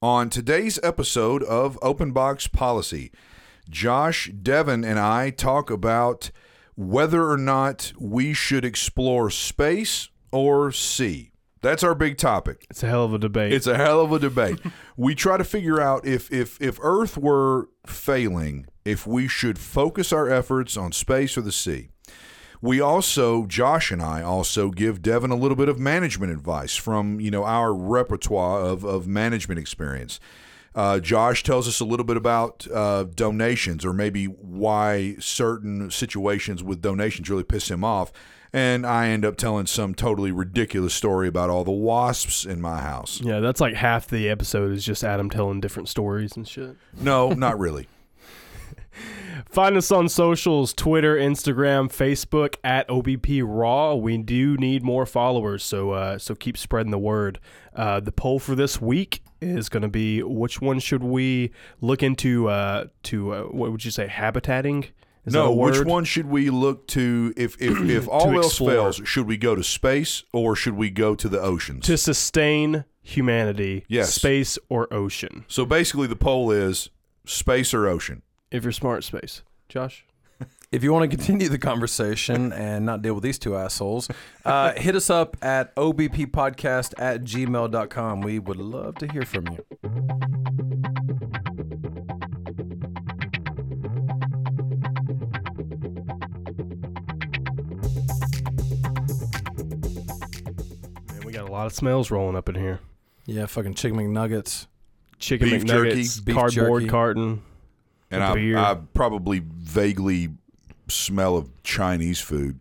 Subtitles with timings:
[0.00, 3.10] On today's episode of Open Box Policy,
[3.68, 6.30] Josh, Devin, and I talk about
[6.76, 11.32] whether or not we should explore space or sea.
[11.62, 12.64] That's our big topic.
[12.70, 13.52] It's a hell of a debate.
[13.52, 14.60] It's a hell of a debate.
[14.96, 20.12] we try to figure out if if if Earth were failing, if we should focus
[20.12, 21.88] our efforts on space or the sea.
[22.60, 27.20] We also, Josh and I also give Devin a little bit of management advice from,
[27.20, 30.18] you know, our repertoire of, of management experience.
[30.74, 36.62] Uh, Josh tells us a little bit about uh, donations or maybe why certain situations
[36.62, 38.12] with donations really piss him off.
[38.52, 42.80] And I end up telling some totally ridiculous story about all the wasps in my
[42.80, 43.20] house.
[43.20, 46.76] yeah, that's like half the episode is just Adam telling different stories and shit.
[46.98, 47.88] No, not really.
[49.50, 53.94] Find us on socials Twitter, Instagram, Facebook at OBP Raw.
[53.94, 57.38] We do need more followers, so uh, so keep spreading the word.
[57.74, 62.02] Uh, the poll for this week is going to be which one should we look
[62.02, 64.86] into uh, to uh, what would you say habitating?
[65.24, 68.70] Is no, which one should we look to if if, if all else explore.
[68.70, 69.00] fails?
[69.04, 71.86] Should we go to space or should we go to the oceans?
[71.86, 73.84] to sustain humanity?
[73.88, 74.14] Yes.
[74.14, 75.44] space or ocean.
[75.48, 76.90] so basically, the poll is
[77.24, 78.22] space or ocean.
[78.50, 79.42] If you're smart, space.
[79.68, 80.04] Josh.
[80.70, 84.10] If you want to continue the conversation and not deal with these two assholes,
[84.44, 88.20] uh, hit us up at obppodcast at gmail.com.
[88.20, 89.64] We would love to hear from you.
[99.88, 102.80] Man, we got a lot of smells rolling up in here.
[103.26, 104.66] Yeah, fucking chicken McNuggets.
[105.18, 106.90] Chicken Beef McNuggets, jerky, beef cardboard jerky.
[106.90, 107.42] carton.
[108.10, 108.58] And A I, beer.
[108.58, 110.30] I probably vaguely
[110.88, 112.58] smell of Chinese food.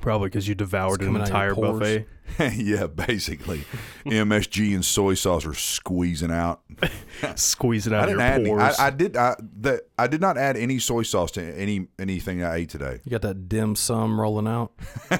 [0.00, 2.06] Probably because you devoured an coming out of your entire buffet.
[2.54, 3.64] yeah, basically,
[4.04, 6.60] MSG and soy sauce are squeezing out.
[7.34, 8.52] Squeezing I out didn't your add any.
[8.52, 9.16] I, I did.
[9.16, 13.00] I that I did not add any soy sauce to any anything I ate today.
[13.04, 14.72] You got that dim sum rolling out.
[15.10, 15.18] you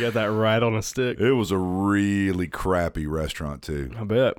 [0.00, 1.18] got that right on a stick.
[1.18, 3.90] It was a really crappy restaurant too.
[3.98, 4.36] I bet.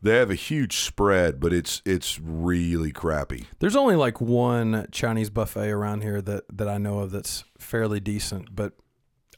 [0.00, 3.46] They have a huge spread, but it's it's really crappy.
[3.58, 7.98] There's only like one Chinese buffet around here that, that I know of that's fairly
[7.98, 8.74] decent, but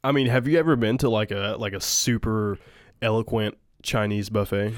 [0.05, 2.59] I mean, have you ever been to like a like a super
[3.01, 4.75] eloquent Chinese buffet?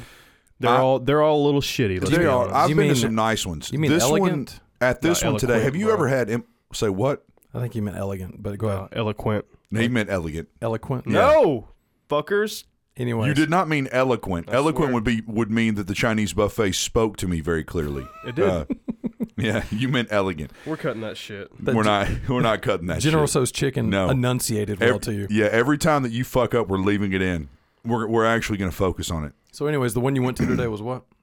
[0.61, 2.01] They're I- all they're all a little shitty.
[2.01, 2.43] Let's They are.
[2.45, 2.55] honest.
[2.55, 3.71] I've You been to some nice ones.
[3.73, 4.51] you mean this elegant?
[4.81, 5.63] one at this No, one today?
[5.63, 5.95] Have you bro.
[5.95, 6.31] ever had?
[6.31, 7.25] Im- say what?
[7.53, 8.89] I think you meant elegant, but go Uh, ahead.
[8.93, 9.45] eloquent.
[9.73, 10.49] No, he meant elegant.
[10.63, 11.07] Eloquent?
[11.07, 11.13] Yeah.
[11.13, 11.69] No,
[12.09, 12.65] fuckers.
[12.97, 14.51] Anyway, You did not mean eloquent.
[14.51, 14.93] I eloquent swear.
[14.95, 18.07] would be would mean that the Chinese buffet spoke to me very clearly.
[18.27, 18.45] It did.
[18.49, 18.65] Uh,
[19.39, 20.51] yeah, you meant elegant.
[20.67, 21.49] We're cutting that shit.
[21.59, 22.09] But we're not.
[22.29, 23.01] We're not cutting that.
[23.01, 23.31] General shit.
[23.31, 24.11] Tso's chicken No.
[24.11, 25.27] enunciated well Ev- to you.
[25.31, 27.49] Yeah, every time that you fuck up, we're leaving it in.
[27.85, 29.33] We're we're actually going to focus on it.
[29.53, 31.05] So, anyways, the one you went to today was what?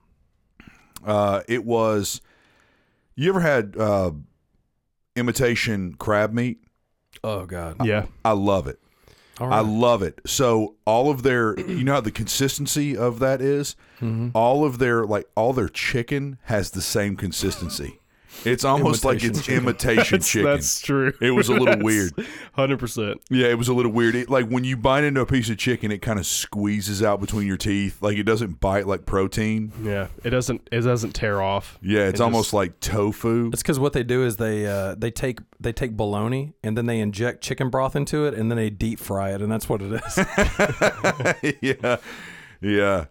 [1.05, 2.19] Uh, it was.
[3.15, 4.11] You ever had uh,
[5.15, 6.59] imitation crab meat?
[7.23, 7.85] Oh God!
[7.85, 8.05] Yeah.
[8.25, 8.79] I love it.
[9.39, 10.19] All I love it.
[10.25, 13.75] So all of their, you know how the consistency of that is?
[14.01, 14.31] Mhm.
[14.33, 17.99] All of their like all their chicken has the same consistency.
[18.45, 19.63] It's almost like it's chicken.
[19.63, 20.45] imitation That's, chicken.
[20.45, 21.11] that's true.
[21.21, 22.13] It was a little weird.
[22.53, 23.21] Hundred percent.
[23.29, 24.15] Yeah, it was a little weird.
[24.15, 27.19] It, like when you bite into a piece of chicken, it kind of squeezes out
[27.19, 28.01] between your teeth.
[28.01, 29.71] Like it doesn't bite like protein.
[29.83, 30.07] Yeah.
[30.23, 30.67] It doesn't.
[30.71, 31.77] It doesn't tear off.
[31.81, 33.49] Yeah, it's It almost just- like tofu.
[33.51, 36.85] It's because what they do is they uh, they take they take bologna and then
[36.85, 39.81] they inject chicken broth into it and then they deep fry it and that's what
[39.81, 40.17] it is.
[41.61, 41.97] yeah,
[42.61, 43.05] yeah.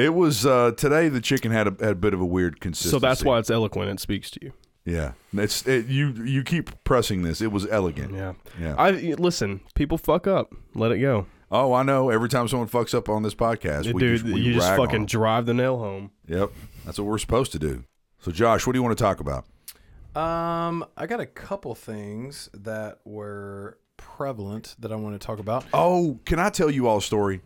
[0.00, 1.08] It was uh, today.
[1.08, 2.90] The chicken had a, had a bit of a weird consistency.
[2.90, 3.90] So that's why it's eloquent.
[3.90, 4.52] It speaks to you.
[4.86, 6.08] Yeah, it's it, you.
[6.24, 7.40] You keep pressing this.
[7.40, 8.14] It was elegant.
[8.14, 8.32] Yeah.
[8.58, 8.74] Yeah.
[8.78, 9.60] I listen.
[9.74, 10.54] People fuck up.
[10.74, 11.26] Let it go.
[11.50, 12.08] oh, I know.
[12.08, 14.80] Every time someone fucks up on this podcast, we Dude, just, we you just rag
[14.80, 16.12] on fucking drive the nail home.
[16.28, 16.50] Yep,
[16.86, 17.84] that's what we're supposed to do.
[18.20, 19.44] So, Josh, what do you want to talk about?
[20.16, 25.64] um, I got a couple things that were prevalent that I want to talk about.
[25.72, 27.42] Oh, can I tell you all a story?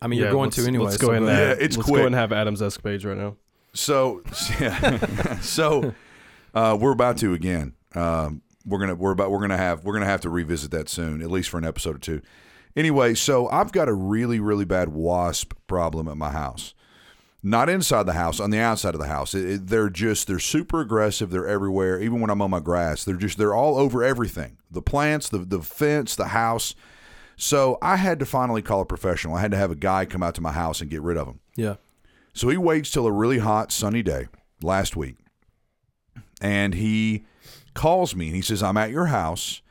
[0.00, 0.84] I mean, Yeah, you're going let's- to anyway.
[0.86, 1.58] Let's go so ahead and go ahead.
[1.58, 1.94] Yeah, it's let's quick.
[1.94, 3.36] go ahead and have Adam's escapades right now.
[3.74, 4.22] So,
[4.60, 5.38] yeah.
[5.40, 5.94] so
[6.54, 7.74] uh, we're about to again.
[7.94, 11.22] Um, we're gonna we're about we're gonna have we're gonna have to revisit that soon,
[11.22, 12.20] at least for an episode or two.
[12.76, 16.74] Anyway, so I've got a really really bad wasp problem at my house.
[17.42, 19.32] Not inside the house, on the outside of the house.
[19.32, 21.30] It, it- they're just they're super aggressive.
[21.30, 22.00] They're everywhere.
[22.00, 24.58] Even when I'm on my grass, they're just they're all over everything.
[24.70, 26.74] The plants, the the fence, the house.
[27.38, 29.36] So I had to finally call a professional.
[29.36, 31.26] I had to have a guy come out to my house and get rid of
[31.26, 31.40] them.
[31.56, 31.76] Yeah.
[32.34, 34.26] So he waits till a really hot, sunny day
[34.60, 35.16] last week,
[36.40, 37.24] and he
[37.74, 39.62] calls me and he says, "I'm at your house.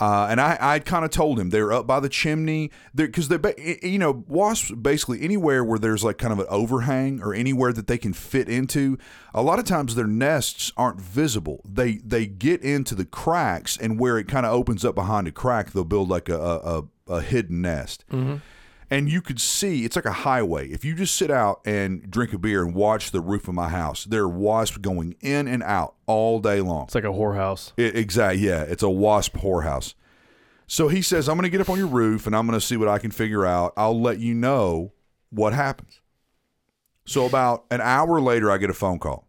[0.00, 3.78] Uh, and I, I kind of told him they're up by the chimney because they,
[3.80, 7.86] you know, wasps basically anywhere where there's like kind of an overhang or anywhere that
[7.86, 8.98] they can fit into.
[9.32, 11.60] A lot of times their nests aren't visible.
[11.64, 15.32] They they get into the cracks, and where it kind of opens up behind a
[15.32, 18.04] crack, they'll build like a a, a, hidden nest.
[18.10, 18.36] Mm-hmm.
[18.90, 20.68] And you could see it's like a highway.
[20.68, 23.68] If you just sit out and drink a beer and watch the roof of my
[23.68, 26.84] house, there are wasps going in and out all day long.
[26.84, 27.72] It's like a whorehouse.
[27.76, 28.46] It, exactly.
[28.46, 29.94] Yeah, it's a wasp whorehouse.
[30.66, 32.64] So he says, "I'm going to get up on your roof and I'm going to
[32.64, 33.72] see what I can figure out.
[33.76, 34.92] I'll let you know
[35.30, 36.00] what happens."
[37.06, 39.26] So about an hour later, I get a phone call,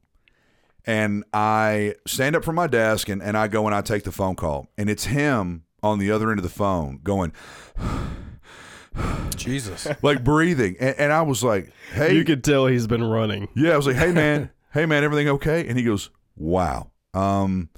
[0.86, 4.12] and I stand up from my desk and, and I go and I take the
[4.12, 7.32] phone call, and it's him on the other end of the phone going
[9.36, 9.88] Jesus.
[10.02, 13.48] like breathing, and, and I was like, "Hey, You could tell he's been running.
[13.56, 17.70] Yeah, I was like, "Hey man, hey man, everything okay?" And he goes, "Wow, um,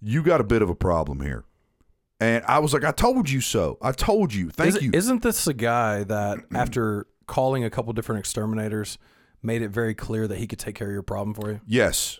[0.00, 1.44] you got a bit of a problem here."
[2.20, 3.78] And I was like, "I told you so.
[3.80, 4.50] I told you.
[4.50, 8.98] Thank Is- you." Isn't this the guy that after calling a couple different exterminators
[9.42, 11.60] made it very clear that he could take care of your problem for you?
[11.66, 12.18] yes,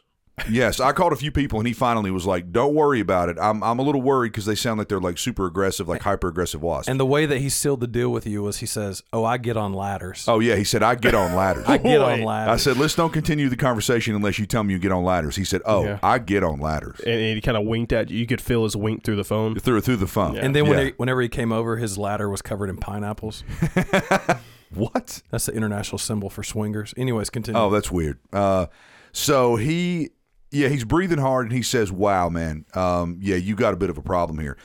[0.50, 0.80] yes.
[0.80, 3.38] I called a few people, and he finally was like, "Don't worry about it.
[3.40, 6.28] I'm I'm a little worried because they sound like they're like super aggressive, like hyper
[6.28, 9.02] aggressive wasps." And the way that he sealed the deal with you was he says,
[9.12, 10.24] "Oh, I get on ladders.
[10.28, 12.94] oh yeah, he said, "I get on ladders." I get on ladders." I said, "Let's
[12.94, 15.84] don't continue the conversation unless you tell me you get on ladders." He said, "Oh,
[15.84, 15.98] Yeah.
[16.02, 18.18] I get on ladders." And, and he kind of winked at you.
[18.18, 19.58] You could feel his wink through the phone.
[19.58, 20.36] Through through the phone.
[20.36, 20.84] and then when Yeah.
[20.86, 23.42] he, whenever he came over, his ladder was covered in pineapples.
[24.74, 25.22] what?
[25.30, 26.92] That's the international symbol for swingers.
[26.96, 27.58] Anyways, continue.
[27.60, 28.18] Oh, that's weird.
[28.32, 28.66] Uh,
[29.12, 30.10] so he,
[30.56, 33.90] yeah, he's breathing hard and he says, "Wow, man, um, yeah, you got a bit
[33.90, 34.56] of a problem here."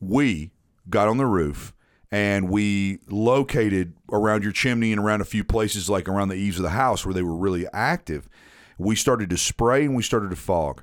[0.00, 0.50] We
[0.88, 1.72] got on the roof
[2.10, 6.58] and we located around your chimney and around a few places, like around the eaves
[6.58, 8.28] of the house, where they were really active.
[8.78, 10.82] We started to spray and we started to fog.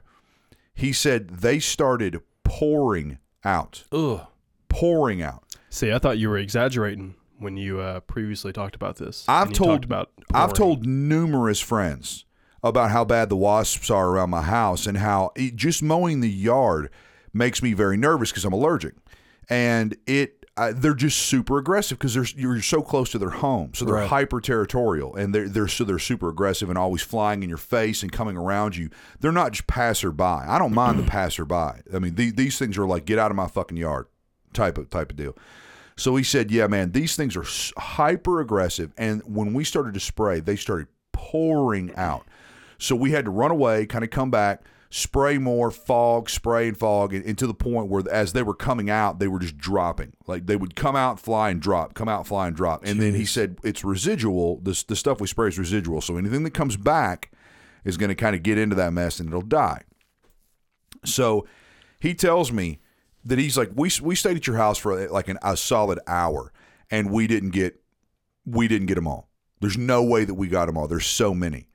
[0.73, 4.21] He said they started pouring out, Ugh.
[4.69, 5.43] pouring out.
[5.69, 9.25] See, I thought you were exaggerating when you uh, previously talked about this.
[9.27, 10.11] I've told about.
[10.33, 12.25] I've told numerous friends
[12.63, 16.29] about how bad the wasps are around my house and how it, just mowing the
[16.29, 16.89] yard
[17.33, 18.95] makes me very nervous because I'm allergic,
[19.49, 23.73] and it I, they're just super aggressive because they're you're so close to their home,
[23.73, 24.09] so they're Right.
[24.09, 28.03] hyper territorial and they're they're so they're super aggressive and always flying in your face
[28.03, 28.89] and coming around you.
[29.21, 30.21] They're not just passerby.
[30.23, 31.55] I don't mind the passerby.
[31.93, 34.07] I mean the, these things are like get out of my fucking yard
[34.51, 35.37] type of type of deal.
[35.95, 37.45] So he said, "Yeah, man, these things are
[37.77, 42.25] hyper aggressive, and when we started to spray, they started pouring out.
[42.79, 46.77] So we had to run away, kind of come back, spray more, fog, spray and
[46.77, 49.57] fog, and, and to the point where as they were coming out, they were just
[49.57, 50.13] dropping.
[50.25, 52.83] Like they would come out, fly, and drop, come out, fly, and drop.
[52.85, 54.59] And then he said, "It's residual.
[54.61, 56.01] This the stuff we spray is residual.
[56.01, 57.31] So anything that comes back
[57.85, 59.83] is going to kind of get into that mess, and it'll die."
[61.05, 61.45] So
[61.99, 62.79] he tells me
[63.25, 66.51] that he's like, we we stayed at your house for like an, a solid hour,
[66.89, 67.81] and we didn't get
[68.45, 69.29] we didn't get them all.
[69.61, 70.87] There's no way that we got them all.
[70.87, 71.68] There's so many.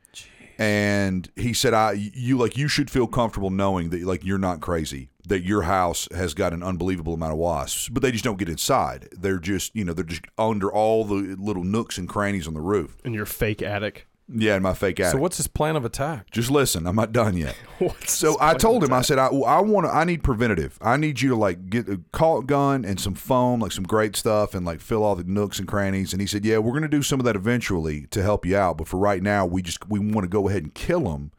[0.58, 4.60] And he said, "I you like you should feel comfortable knowing that like you're not
[4.60, 5.10] crazy.
[5.26, 8.48] That your house has got an unbelievable amount of wasps, but they just don't get
[8.48, 9.08] inside.
[9.12, 12.60] They're just you know they're just under all the little nooks and crannies on the
[12.60, 12.96] roof.
[13.04, 14.06] in your fake attic.
[14.26, 15.12] Yeah, in my fake attic.
[15.12, 16.30] So what's his plan of attack?
[16.30, 17.56] Just listen, I'm not done yet.
[18.06, 20.78] So I told him, I said, I, I want to, I need preventative.
[20.80, 24.16] I need you to like get a caulk gun and some foam, like some great
[24.16, 26.12] stuff, and like fill all the nooks and crannies.
[26.12, 28.56] And he said, Yeah, we're going to do some of that eventually to help you
[28.56, 31.32] out, but for right now, we just we want to go ahead and kill them,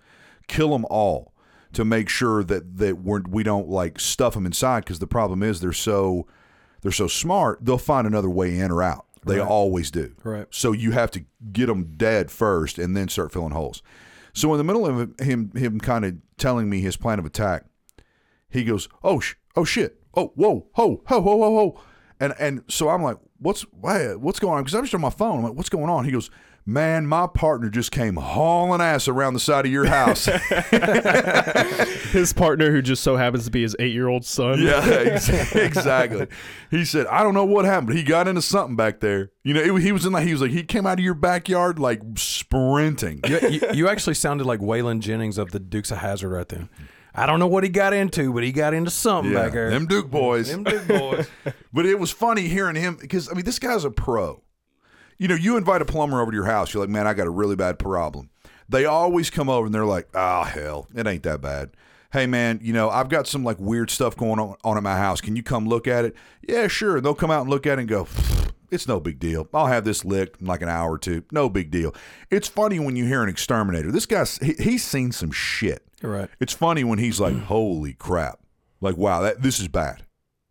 [0.48, 1.33] kill them all,
[1.74, 5.41] to make sure that that we're, we don't like stuff them inside because the problem
[5.41, 6.27] is they're so
[6.81, 9.05] they're so smart, they'll find another way in or out.
[9.25, 10.15] They always do.
[10.24, 10.48] Right.
[10.51, 13.82] So you have to get them dead first and then start filling holes.
[14.34, 17.65] So in the middle of him him kind of telling me his plan of attack,
[18.50, 20.01] he goes, "Oh sh- oh shit.
[20.15, 21.82] Oh whoa ho ho ho ho ho."
[22.20, 25.10] And and so I'm like, "What's why, what's going on?" Because I'm just on my
[25.10, 25.39] phone.
[25.39, 26.29] I'm like, "What's going on?" He goes,
[26.65, 30.25] "Man, my partner just came hauling ass around the side of your house."
[32.12, 34.60] his partner, who just so happens to be his eight-year-old son.
[34.62, 36.27] Yeah, ex- exactly.
[36.72, 39.31] He said, "I don't know what happened, but he got into something back there.
[39.43, 41.13] You know, it, he was in like he was like he came out of your
[41.13, 45.98] backyard like sprinting." You, you, you actually sounded like Waylon Jennings of the Dukes of
[46.00, 46.69] Hazzard right then.
[47.17, 49.69] I don't know what he got into, but he got into something Yeah, back there.
[49.69, 50.51] them Duke boys.
[50.51, 51.29] Them Duke boys.
[51.72, 54.41] But it was funny hearing him because I mean, this guy's a pro.
[55.17, 56.74] You know, you invite a plumber over to your house.
[56.74, 58.29] You're like, man, I got a really bad problem.
[58.67, 61.72] They always come over and they're like, oh hell, it ain't that bad.
[62.12, 64.98] Hey man, you know, I've got some like weird stuff going on, on at my
[64.98, 65.22] house.
[65.22, 66.15] Can you come look at it?
[66.48, 66.98] Yeah, sure.
[66.98, 68.07] And they'll come out and look at it and go,
[68.72, 69.48] it's no big deal.
[69.53, 71.24] I'll have this licked in like an hour or two.
[71.31, 71.93] No big deal.
[72.31, 73.91] It's funny when you hear an exterminator.
[73.91, 75.84] This guy's he, he's seen some shit.
[76.01, 76.29] Right.
[76.39, 78.39] It's funny when he's like, "Holy crap!"
[78.81, 80.04] Like, wow, that this is bad.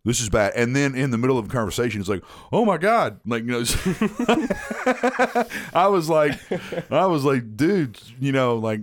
[0.05, 0.53] This is bad.
[0.55, 3.21] And then in the middle of a conversation, it's like, oh my God.
[3.25, 3.65] Like, you know,
[5.75, 6.39] I was like,
[6.93, 8.81] I was like, dude, you know, like,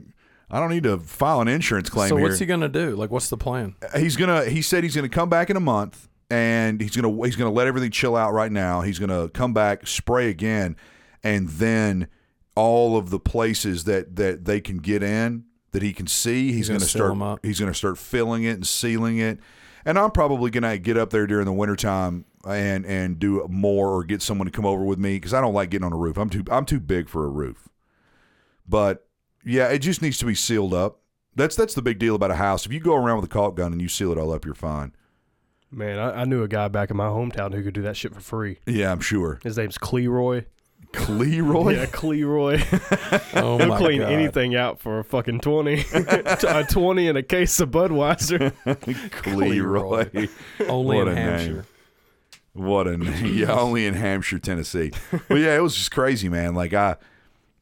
[0.50, 2.28] I don't need to file an insurance claim so here.
[2.28, 2.96] what's he gonna do?
[2.96, 3.76] Like, what's the plan?
[3.96, 7.36] he's gonna he said he's gonna come back in a month and he's gonna he's
[7.36, 10.76] gonna let everything chill out right now he's gonna come back spray again
[11.24, 12.08] and then
[12.56, 16.68] all of the places that that they can get in that he can see he's,
[16.68, 19.40] gonna gonna, start he's gonna start filling it and sealing it
[19.86, 24.04] and i'm probably gonna get up there during the wintertime and and do more or
[24.04, 26.18] get someone to come over with me because i don't like getting on a roof
[26.18, 27.70] i'm too i'm too big for a roof
[28.68, 29.08] but
[29.44, 31.02] yeah it just needs to be sealed up
[31.36, 32.66] that's that's the big deal about a house.
[32.66, 34.54] If you go around with a caulk gun and you seal it all up, you're
[34.54, 34.94] fine.
[35.72, 38.14] Man, I, I knew a guy back in my hometown who could do that shit
[38.14, 38.60] for free.
[38.66, 39.40] Yeah, I'm sure.
[39.44, 40.46] His name's Cleroy.
[40.94, 41.76] Cleroy.
[41.76, 42.58] Yeah, Cleroy.
[43.34, 44.12] Oh He'll my clean God.
[44.12, 45.86] anything out for a fucking 20.
[45.94, 48.52] a 20 and a case of Budweiser.
[49.12, 50.30] Cleroy.
[50.68, 51.26] Only What in a name.
[51.28, 51.66] Hampshire.
[52.54, 53.34] What a name.
[53.38, 54.92] yeah, only in Hampshire, Tennessee.
[55.30, 56.54] But yeah, it was just crazy, man.
[56.54, 56.98] Like I,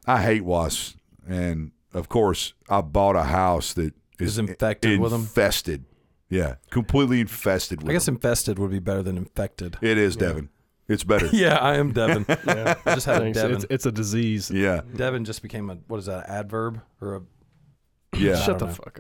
[0.07, 0.95] I hate wasps,
[1.27, 5.21] and of course, I bought a house that is Is infected with 'em?
[5.21, 5.85] Infested.
[6.29, 8.15] Yeah, completely infested with I guess them.
[8.15, 9.77] infested would be better than infected.
[9.81, 10.49] It is, Devin.
[10.89, 11.27] It's better.
[11.31, 12.25] Yeah, I am Devin.
[12.45, 12.75] Yeah.
[12.85, 13.37] I just had a Thanks.
[13.37, 13.55] Devin.
[13.57, 14.49] It's, it's a disease.
[14.51, 16.27] yeah, Devin just became a what is that?
[16.27, 17.21] Adverb or a?
[18.17, 18.35] yeah.
[18.41, 18.99] Shut the don't fuck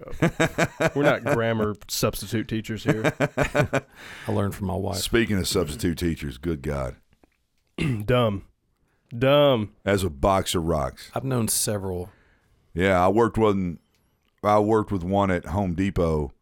[0.81, 0.95] up.
[0.95, 3.11] We're not grammar substitute teachers here.
[4.27, 4.97] I learned from my wife.
[4.97, 6.95] Speaking of substitute teachers, good God,
[8.05, 8.45] Dumb.
[9.17, 9.73] Dumb.
[9.83, 11.09] as a box of rocks.
[11.15, 12.09] I've known several.
[12.75, 13.77] Yeah, I worked with
[14.43, 16.33] I worked with one at Home Depot.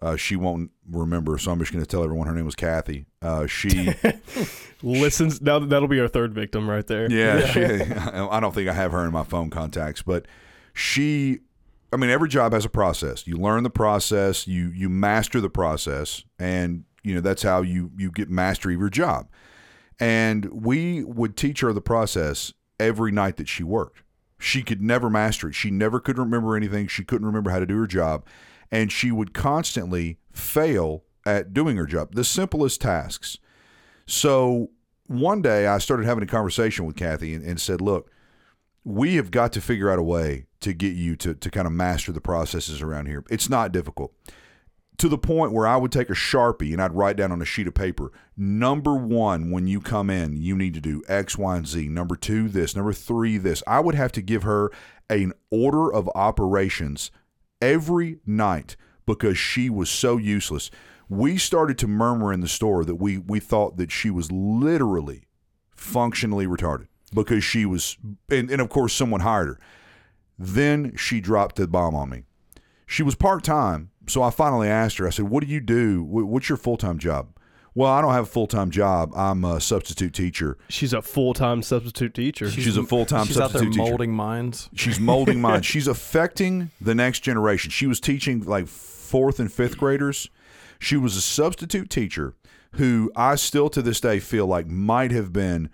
[0.00, 3.04] Uh, she won't remember, so I'm just going to tell everyone her name was Kathy.
[3.22, 3.94] Uh, she,
[4.82, 5.42] Listens.
[5.42, 7.10] Now that'll be our third victim right there.
[7.10, 10.26] yeah, she, I don't think I have her in my phone contacts, but
[10.72, 11.40] she.
[11.92, 13.26] I mean, every job has a process.
[13.26, 17.90] You learn the process, you you master the process, and you know that's how you
[17.98, 19.28] you get mastery of your job.
[19.98, 24.02] And we would teach her the process every night that she worked.
[24.38, 25.54] She could never master it.
[25.54, 26.86] She never could remember anything.
[26.86, 28.24] She couldn't remember how to do her job.
[28.72, 33.38] And she would constantly fail at doing her job, the simplest tasks.
[34.06, 34.70] So
[35.06, 38.10] one day I started having a conversation with Kathy and, and said, Look,
[38.84, 41.72] we have got to figure out a way to get you to, to kind of
[41.72, 43.24] master the processes around here.
[43.30, 44.12] It's not difficult
[45.00, 47.46] to the point where I would take a Sharpie and I'd write down on a
[47.46, 51.56] sheet of paper, number one, when you come in, you need to do X, Y,
[51.56, 51.88] and Z.
[51.88, 52.76] Number two, this.
[52.76, 53.62] Number three, this.
[53.66, 54.70] I would have to give her
[55.08, 57.10] an order of operations
[57.62, 60.70] every night because she was so useless.
[61.10, 65.24] We started to murmur in the store that we, we thought that she was literally
[65.74, 67.98] functionally retarded because she was,
[68.30, 69.58] and, and of course, someone hired her.
[70.38, 72.22] Then she dropped the bomb on me.
[72.86, 75.06] She was part time, so I finally asked her.
[75.06, 76.02] I said, "What do you do?
[76.02, 77.28] What's your full time job?"
[77.74, 79.12] Well, I don't have a full time job.
[79.14, 80.58] I'm a substitute teacher.
[80.68, 82.50] She's a full time substitute teacher.
[82.50, 83.90] She's a full time She's out there substitute teacher.
[83.90, 84.70] molding minds.
[84.74, 85.66] She's molding minds.
[85.66, 87.70] She's affecting the next generation.
[87.70, 90.28] She was teaching like fourth and fifth graders.
[90.80, 92.34] She was a substitute teacher
[92.72, 95.70] who I still to this day feel like might have been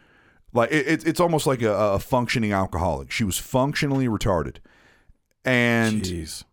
[0.52, 3.10] like it, it- it's almost like a, a functioning alcoholic.
[3.10, 4.56] She was functionally retarded,
[5.44, 6.44] and Jeez.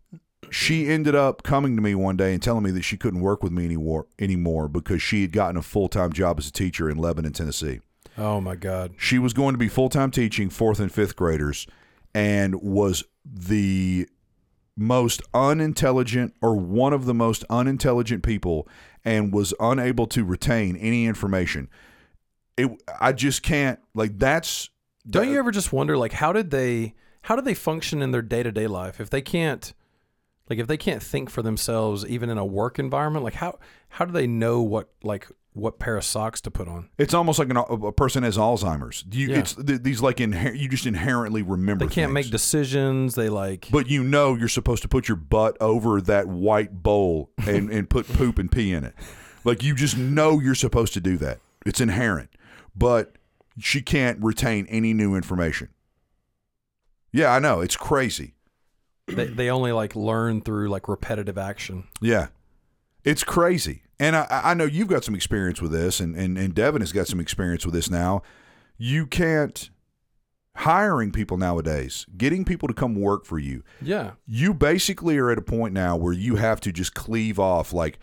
[0.50, 3.42] she ended up coming to me one day and telling me that she couldn't work
[3.42, 6.88] with me anymore anymore because she had gotten a full time job as a teacher
[6.90, 7.80] in Lebanon, Tennessee.
[8.16, 8.92] Oh my God.
[8.96, 11.66] She was going to be full time teaching fourth and fifth graders
[12.14, 14.08] and was the
[14.76, 18.66] most unintelligent or one of the most unintelligent people
[19.04, 21.68] and was unable to retain any information.
[22.56, 24.70] It I just can't like that's
[25.08, 28.22] Don't you ever just wonder, like, how did they, how do they function in their
[28.22, 29.74] day to day life if they can't,
[30.48, 33.24] like, if they can't think for themselves, even in a work environment?
[33.24, 36.90] Like, how how do they know what like what pair of socks to put on?
[36.98, 39.04] it's almost like an, a person has Alzheimer's.
[39.10, 39.38] You Yeah.
[39.38, 42.14] it's th- these like inher- you just inherently remember They can't things.
[42.26, 43.14] make decisions.
[43.14, 43.68] They like.
[43.70, 47.88] But you know you're supposed to put your butt over that white bowl and, and
[47.88, 48.94] put poop and pee in it.
[49.44, 51.38] Like you just know you're supposed to do that.
[51.64, 52.30] It's inherent.
[52.76, 53.16] But
[53.60, 55.68] she can't retain any new information.
[57.12, 57.60] Yeah, I know.
[57.60, 58.34] It's crazy.
[59.06, 61.84] they, they only like learn through like repetitive action.
[62.00, 62.28] Yeah.
[63.04, 63.82] It's crazy.
[64.00, 66.92] And I, I know you've got some experience with this, and, and, and Devin has
[66.92, 68.22] got some experience with this now.
[68.76, 69.70] You can't,
[70.56, 74.12] hiring people nowadays, getting people to come work for you, Yeah.
[74.26, 77.98] you basically are at a point now where you have to just cleave off like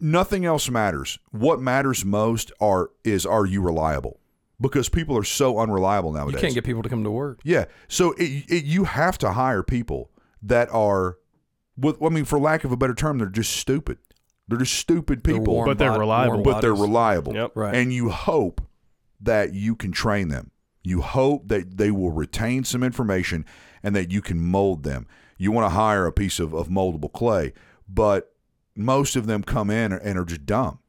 [0.00, 4.18] nothing else matters what matters most are is are you reliable
[4.60, 6.34] because people are so unreliable nowadays.
[6.34, 7.38] You can't get people to come to work.
[7.44, 10.10] yeah so it, it, you have to hire people
[10.42, 11.16] that are
[11.76, 13.98] with i mean for lack of a better term they're just stupid
[14.48, 16.32] They're just stupid They're people, warm But they're bod- reliable.
[16.34, 16.82] warm but they're bodies.
[16.88, 17.34] reliable.
[17.34, 17.52] Yep.
[17.54, 17.74] Right.
[17.74, 18.60] And you hope
[19.20, 20.50] that you can train them.
[20.82, 23.46] You hope that they will retain some information
[23.82, 25.06] and that you can mold them.
[25.38, 27.54] You want to hire a piece of, of moldable clay,
[27.88, 28.34] but
[28.76, 30.80] most of them come in and are just dumb.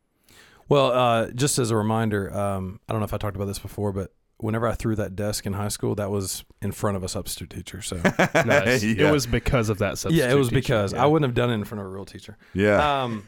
[0.67, 3.59] Well, uh, just as a reminder, um, I don't know if I talked about this
[3.59, 7.03] before, but whenever I threw that desk in high school, that was in front of
[7.03, 7.81] a substitute teacher.
[7.81, 7.95] So
[8.45, 8.83] Nice.
[8.83, 9.09] Yeah.
[9.09, 10.61] It was because of that substitute yeah, it was teacher.
[10.61, 11.03] because Yeah.
[11.03, 12.37] I wouldn't have done it in front of a real teacher.
[12.53, 13.03] Yeah.
[13.03, 13.27] Um,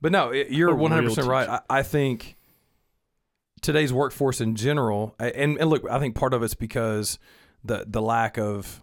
[0.00, 1.48] but no, it, you're 100 percent right.
[1.48, 2.36] I, I think
[3.62, 7.18] today's workforce in general, and, and look, I think part of it's because
[7.64, 8.82] the the lack of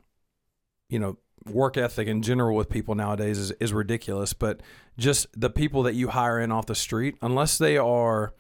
[0.90, 4.34] you know work ethic in general with people nowadays is, is ridiculous.
[4.34, 4.62] But
[4.98, 8.34] just the people that you hire in off the street, unless they are,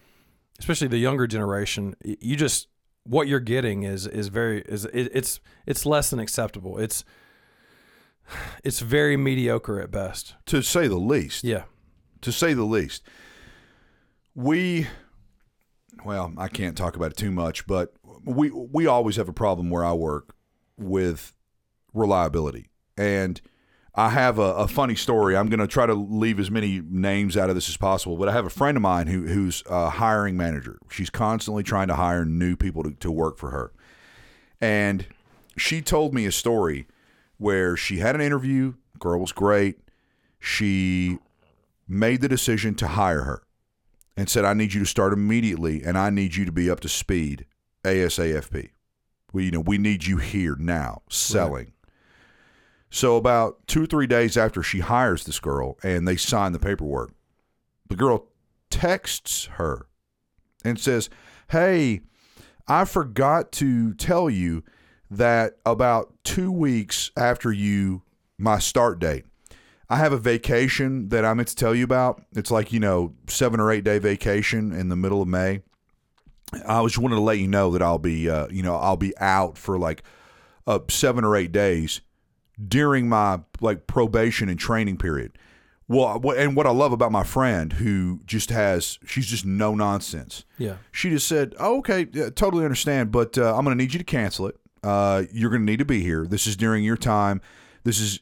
[0.59, 2.67] especially the younger generation, you just
[3.03, 6.77] what you're getting is is very is it, it's it's less than acceptable.
[6.77, 7.03] It's
[8.63, 10.35] it's very mediocre at best.
[10.47, 11.43] to say the least.
[11.43, 11.63] Yeah.
[12.21, 13.03] to say the least.
[14.33, 14.87] We,
[16.05, 17.93] well, I can't talk about it too much, but
[18.23, 20.35] we we always have a problem where I work
[20.77, 21.33] with
[21.93, 23.41] reliability, and
[23.93, 25.35] I have a, a funny story.
[25.35, 28.29] I'm going to try to leave as many names out of this as possible, but
[28.29, 30.79] I have a friend of mine who who's a hiring manager.
[30.89, 33.73] She's constantly trying to hire new people to, to work for her,
[34.61, 35.05] and
[35.57, 36.87] she told me a story
[37.37, 38.75] where she had an interview.
[38.99, 39.79] Girl was great.
[40.39, 41.19] She
[41.87, 43.43] made the decision to hire her
[44.15, 46.79] and said, I need you to start immediately and I need you to be up
[46.81, 47.45] to speed
[47.83, 48.69] ASAFP.
[49.33, 51.73] We, you know, we need you here now selling.
[52.91, 56.59] So about two or three days after she hires this girl and they sign the
[56.59, 57.13] paperwork,
[57.87, 58.27] the girl
[58.69, 59.87] texts her
[60.65, 61.09] and says,
[61.49, 62.01] Hey,
[62.67, 64.63] I forgot to tell you
[65.09, 68.03] that about two weeks after you
[68.37, 69.25] my start date,
[69.89, 72.21] I have a vacation that I meant to tell you about.
[72.33, 75.61] It's like, you know, seven or eight day vacation in the middle of May.
[76.67, 79.17] I just wanted to let you know that I'll be, uh, you know, I'll be
[79.17, 80.03] out for like
[80.67, 82.01] uh, seven or eight days
[82.67, 85.37] during my like probation and training period.
[85.87, 90.45] Well, and what I love about my friend who just has, she's just no nonsense.
[90.57, 90.77] Yeah.
[90.93, 93.99] She just said, oh, "Okay, yeah, totally understand, but uh, I'm going to need you
[93.99, 94.57] to cancel it.
[94.83, 96.25] Uh, you're going to need to be here.
[96.25, 97.41] This is during your time.
[97.83, 98.19] This is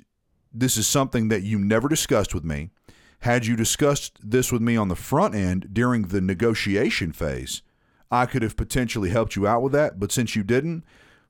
[0.51, 2.71] this is something that you never discussed with me.
[3.19, 7.61] Had you discussed this with me on the front end during the negotiation phase,
[8.09, 9.99] I could have potentially helped you out with that.
[9.99, 10.85] But since you didn't,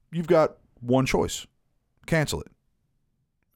[0.10, 1.48] you've got one choice:
[2.06, 2.48] cancel it."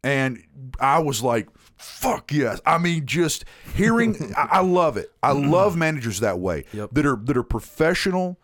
[0.04, 0.44] And
[0.80, 2.60] I was like, fuck yes.
[2.66, 5.12] I mean, just hearing, I, I love it.
[5.22, 5.50] I mm-hmm.
[5.50, 6.90] love managers that way Yep.
[6.92, 8.40] that are that are professional,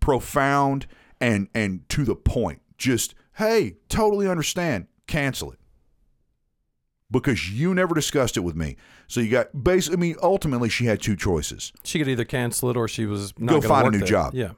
[0.00, 0.86] profound,
[1.20, 2.60] and and to the point.
[2.76, 4.86] Just hey, totally understand.
[5.06, 5.58] Cancel it
[7.10, 8.76] because you never discussed it with me.
[9.06, 9.96] So you got basically.
[9.96, 11.72] I mean, ultimately, she had two choices.
[11.84, 14.06] She could either cancel it or she was not Go find a new there.
[14.06, 14.34] job.
[14.34, 14.52] Yeah.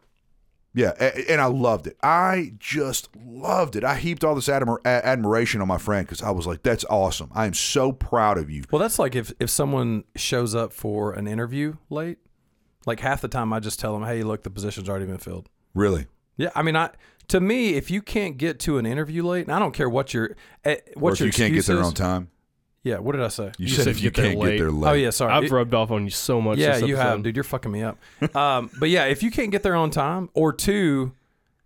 [0.76, 1.96] Yeah, and I loved it.
[2.02, 3.82] I just loved it.
[3.82, 7.30] I heaped all this admir- admiration on my friend because I was like, "That's awesome!
[7.34, 11.14] I am so proud of you." Well, that's like if if someone shows up for
[11.14, 12.18] an interview late,
[12.84, 15.48] like half the time I just tell them, "Hey, look, the position's already been filled."
[15.72, 16.90] Really, Yeah, I mean, I
[17.28, 20.12] to me, if you can't get to an interview late, and I don't care what
[20.12, 22.28] your eh, or what if your you can't get there on time.
[22.86, 23.46] Yeah, what did I say?
[23.58, 24.90] You, You said, said if you get can't get there late.
[24.90, 25.32] Oh yeah, sorry.
[25.32, 26.58] I've It- rubbed off on you so much.
[26.58, 27.34] yeah, this you have, dude.
[27.34, 27.98] You're fucking me up.
[28.36, 31.10] um, but yeah, if you can't get there on time, or two,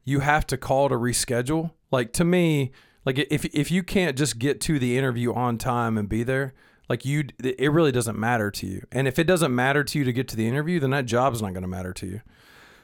[0.02, 1.72] you have to call to reschedule.
[1.90, 2.72] Like to me,
[3.04, 6.54] like if if you can't just get to the interview on time and be there,
[6.88, 8.86] like you, it really doesn't matter to you.
[8.90, 11.42] And if it doesn't matter to you to get to the interview, then that job's
[11.42, 12.22] not going to matter to you.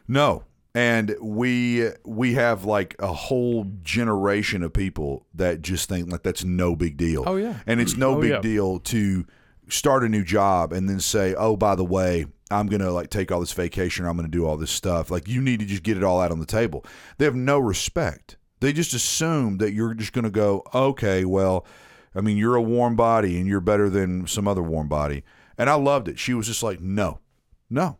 [0.06, 0.44] No.
[0.76, 6.44] And we we have like a whole generation of people that just think like that's
[6.44, 7.24] no big deal.
[7.26, 7.60] Oh, yeah.
[7.66, 8.40] And it's no Oh, big yeah.
[8.42, 9.24] deal to
[9.68, 13.08] start a new job and then say, "Oh, by the way, I'm going to like
[13.08, 15.60] take all this vacation or I'm going to do all this stuff." Like you need
[15.60, 16.84] to just get it all out on the table.
[17.16, 18.36] They have no respect.
[18.60, 21.64] They just assume that you're just going to go, "Okay, well,
[22.14, 25.24] I mean, you're a warm body and you're better than some other warm body."
[25.56, 26.18] And I loved it.
[26.18, 27.20] She was just like, "No.
[27.70, 27.96] No.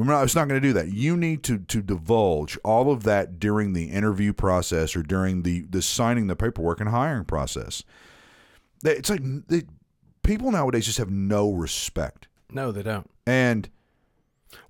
[0.00, 0.92] We're not, it's not going to do that.
[0.94, 5.66] You need to to divulge all of that during the interview process or during the
[5.68, 7.82] the signing the paperwork and hiring process.
[8.82, 9.64] It's like they,
[10.22, 12.28] people nowadays just have no respect.
[12.50, 13.10] No, they don't.
[13.26, 13.68] And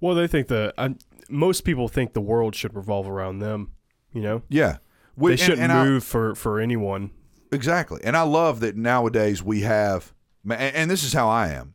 [0.01, 0.91] Well, they think the uh,
[1.29, 3.71] most people think the world should revolve around them.
[4.13, 4.79] You know, yeah, they
[5.17, 7.13] We- and- shouldn't and I- move for for anyone.
[7.53, 8.01] Exactly.
[8.03, 10.13] And I love that nowadays we have,
[10.45, 11.75] and and this is how I am,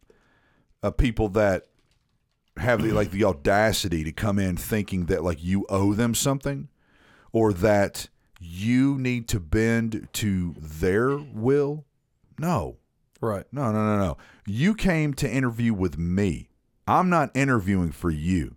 [0.83, 1.63] uh, people that
[2.57, 6.69] have the, like the audacity to come in thinking that like you owe them something
[7.31, 8.07] or that
[8.39, 11.85] you need to bend to their will.
[12.39, 12.77] No.
[13.21, 13.45] Right.
[13.51, 14.17] No, no, no, no.
[14.45, 16.49] You came to interview with me.
[16.87, 18.55] I'm not interviewing for you.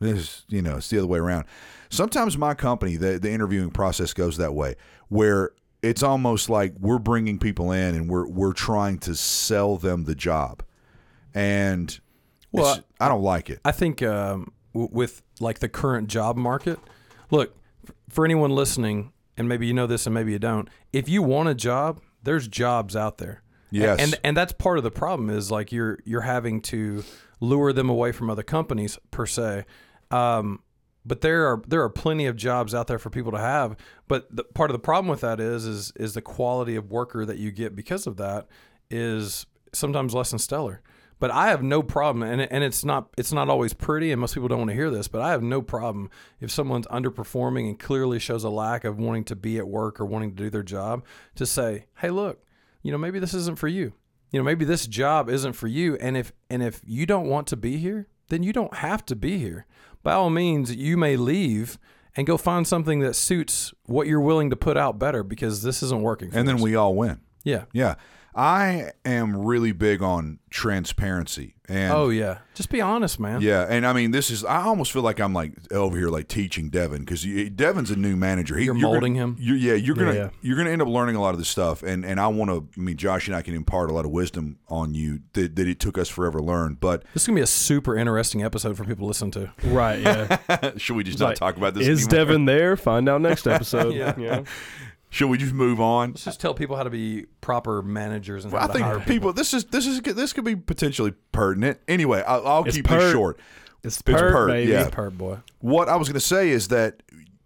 [0.00, 1.44] This is, you know, it's the other way around.
[1.90, 4.76] Sometimes my company, the, the interviewing process goes that way,
[5.08, 10.04] where it's almost like we're bringing people in and we're we're trying to sell them
[10.04, 10.62] the job,
[11.34, 12.00] and
[12.52, 13.60] Well, it's- I don't like it.
[13.64, 16.78] I think um, w- with like the current job market,
[17.30, 17.56] look
[18.08, 20.68] for anyone listening, and maybe you know this and maybe you don't.
[20.92, 23.42] If you want a job, there's jobs out there.
[23.72, 24.00] Yes.
[24.00, 27.04] and and that's part of the problem is like you're you're having to
[27.38, 29.64] lure them away from other companies per se.
[30.10, 30.60] Um,
[31.06, 33.76] but there are there are plenty of jobs out there for people to have.
[34.08, 37.24] But the, part of the problem with that is is is the quality of worker
[37.24, 38.48] that you get because of that
[38.90, 40.82] is sometimes less than stellar.
[41.20, 44.34] But I have no problem, and and it's not it's not always pretty, and most
[44.34, 45.06] people don't want to hear this.
[45.06, 49.24] But I have no problem if someone's underperforming and clearly shows a lack of wanting
[49.24, 51.04] to be at work or wanting to do their job,
[51.36, 52.42] to say, hey, look,
[52.82, 53.92] you know, maybe this isn't for you.
[54.32, 55.96] You know, maybe this job isn't for you.
[55.96, 59.14] And if and if you don't want to be here, then you don't have to
[59.16, 59.66] be here.
[60.02, 61.78] By all means, you may leave
[62.16, 65.82] and go find something that suits what you're willing to put out better because this
[65.82, 66.30] isn't working.
[66.30, 66.62] For And then us.
[66.62, 67.20] we all win.
[67.44, 67.64] yeah.
[67.72, 67.96] Yeah.
[68.34, 71.54] I am really big on transparency.
[71.68, 72.38] And Oh yeah.
[72.54, 73.40] Just be honest, man.
[73.42, 74.44] Yeah, and I mean, this is.
[74.44, 77.22] I almost feel like I'm like over here, like teaching Devin because
[77.54, 78.56] Devin's a new manager.
[78.58, 79.36] He, You're gonna- molding him?
[79.38, 80.28] You're, yeah, you're gonna Yeah.
[80.42, 82.68] you're gonna end up learning a lot of this stuff, and and I want to.
[82.76, 85.68] I mean, Josh and I can impart a lot of wisdom on you that, that
[85.68, 86.76] it took us forever to learn.
[86.80, 89.50] But This is gonna be a super interesting episode for people to listen to.
[89.64, 90.00] Right.
[90.00, 90.72] Yeah.
[90.76, 91.86] should we just not Like, talk about this?
[91.86, 92.10] Is anymore?
[92.26, 92.76] Devin there?
[92.76, 93.94] Find out next episode.
[93.94, 94.14] Yeah.
[94.18, 94.42] yeah.
[95.12, 96.10] Should we just move on?
[96.10, 99.06] Let's just tell people how to be proper managers and Well, I to hire think
[99.08, 99.32] people.
[99.32, 101.80] This is this is this could be potentially pertinent.
[101.88, 103.00] Anyway, I'll, I'll keep pert.
[103.00, 103.40] this short.
[103.82, 104.70] It's It's pert, pert, baby.
[104.72, 104.84] yeah.
[104.84, 105.38] He's pert boy.
[105.58, 107.02] What I was going to say is that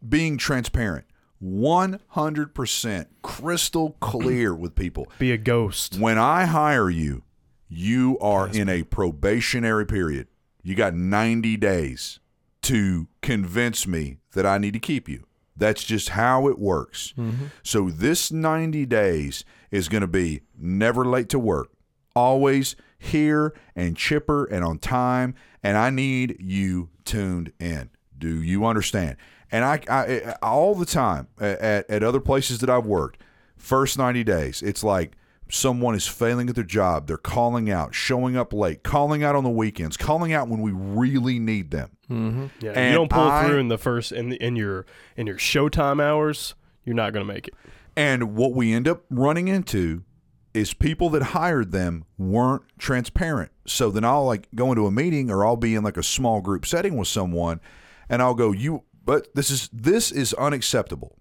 [0.06, 1.06] being transparent,
[1.38, 5.08] one hundred percent crystal clear with people.
[5.18, 5.98] Be a ghost.
[5.98, 7.22] When I hire you,
[7.68, 10.28] you are in a probationary period.
[10.62, 12.20] You got 90 days
[12.62, 15.24] to convince me that I need to keep you.
[15.56, 17.14] That's just how it works.
[17.16, 17.46] Mm-hmm.
[17.62, 21.70] So this 90 days is going to be never late to work,
[22.14, 27.90] always here and chipper and on time, and I need you tuned in.
[28.16, 29.16] Do you understand?
[29.52, 33.20] And I, I all the time at, at other places that I've worked,
[33.56, 35.12] first 90 days, it's like
[35.54, 37.06] someone is failing at their job.
[37.06, 40.72] They're calling out, showing up late, calling out on the weekends, calling out when we
[40.72, 41.90] really need them.
[42.10, 42.46] Mm-hmm.
[42.60, 42.72] Yeah.
[42.72, 44.84] And you don't pull I- through in the first in the, in your
[45.16, 46.54] in your showtime hours.
[46.84, 47.54] You're not gonna make it.
[47.96, 50.02] And what we end up running into
[50.52, 53.52] is people that hired them weren't transparent.
[53.66, 56.40] So then I'll like go into a meeting or I'll be in like a small
[56.40, 57.60] group setting with someone
[58.08, 61.16] and I'll go, "You but this is this is unacceptable."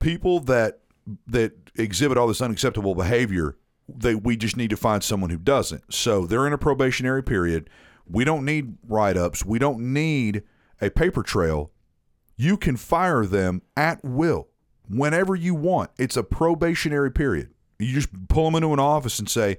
[0.00, 0.80] People that
[1.26, 3.56] that exhibit all this unacceptable behavior,
[3.88, 5.94] they we just need to find someone who doesn't.
[5.94, 7.70] So they're in a probationary period.
[8.06, 9.44] We don't need write-ups.
[9.44, 10.42] We don't need
[10.80, 11.72] a paper trail
[12.38, 14.48] you can fire them at will
[14.88, 15.90] whenever you want.
[15.98, 17.50] It's a probationary period.
[17.78, 19.58] You just pull them into an office and say,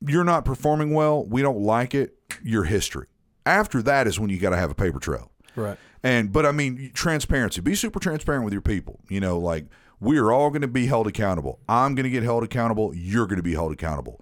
[0.00, 1.24] You're not performing well.
[1.24, 2.14] We don't like it.
[2.42, 3.06] Your history.
[3.46, 5.30] After that is when you got to have a paper trail.
[5.54, 5.78] Right.
[6.02, 7.60] And, but I mean, transparency.
[7.60, 9.00] Be super transparent with your people.
[9.08, 9.66] You know, like
[10.00, 11.60] we are all going to be held accountable.
[11.68, 12.92] I'm going to get held accountable.
[12.94, 14.20] You're going to be held accountable.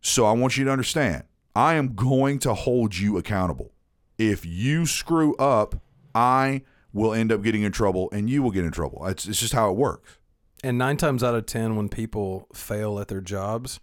[0.00, 1.24] So I want you to understand
[1.56, 3.72] I am going to hold you accountable.
[4.16, 5.76] If you screw up,
[6.14, 9.06] I will end up getting in trouble and you will get in trouble.
[9.06, 10.18] It's, it's just how it works.
[10.64, 13.78] And nine times out of ten, when people fail at their jobs,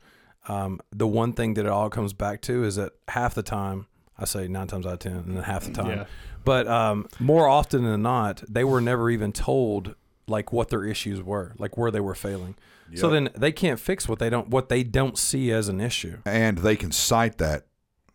[0.48, 3.88] um, the one thing that it all comes back to is that half the time,
[4.18, 6.06] I say nine times out of ten, and then half the time, Yeah.
[6.44, 9.96] but um, more often than not, they were never even told
[10.28, 12.56] like what their issues were, like where they were failing.
[12.94, 16.20] So then they can't fix what they don't what they don't see as an issue.
[16.26, 17.66] And they can cite that.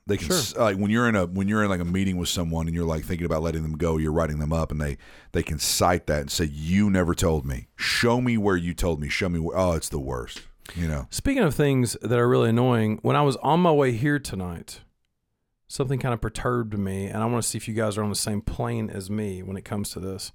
[0.06, 0.62] They can Sure.
[0.62, 2.84] like when you're in a when you're in like a meeting with someone and you're
[2.84, 4.96] like thinking about letting them go, you're writing them up and they
[5.32, 7.68] they can cite that and say you never told me.
[7.76, 9.08] Show me where you told me.
[9.08, 10.42] Show me where oh, it's the worst.
[10.76, 11.08] You know.
[11.10, 14.80] Speaking of things that are really annoying, when I was on my way here tonight,
[15.66, 18.08] something kind of perturbed me, and I want to see if you guys are on
[18.10, 20.32] the same plane as me when it comes to this.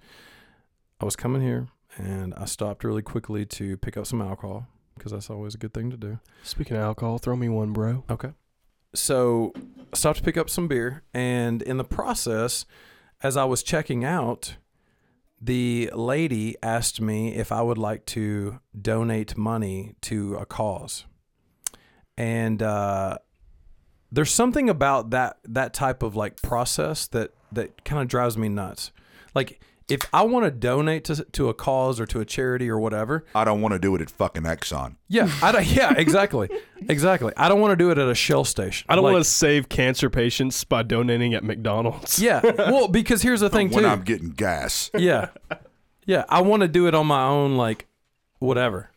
[0.99, 5.11] I was coming here, and I stopped really quickly to pick up some alcohol because
[5.11, 6.19] that's always a good thing to do.
[6.43, 8.03] Speaking of alcohol, throw me one, bro.
[8.09, 8.31] Okay.
[8.93, 9.51] So
[9.91, 12.65] I stopped to pick up some beer, and in the process,
[13.21, 14.55] as I was checking out,
[15.41, 21.05] the lady asked me if I would like to donate money to a cause.
[22.17, 23.17] And uh,
[24.11, 28.47] there's something about that that type of like process that that kind of drives me
[28.47, 28.91] nuts.
[29.33, 32.79] Like if I want to donate to to a cause or to a charity or
[32.79, 34.95] whatever, I don't want to do it at fucking Exxon.
[35.07, 36.49] yeah, I don't, yeah, exactly,
[36.87, 37.31] exactly.
[37.37, 38.85] I don't want to do it at a Shell station.
[38.89, 42.19] I don't Like, want to save cancer patients by donating at McDonald's.
[42.19, 43.89] Yeah, well, because here's the thing when too.
[43.89, 44.89] I'm getting gas.
[44.97, 45.29] yeah,
[46.05, 47.85] yeah, I want to do it on my own, like
[48.39, 48.89] whatever.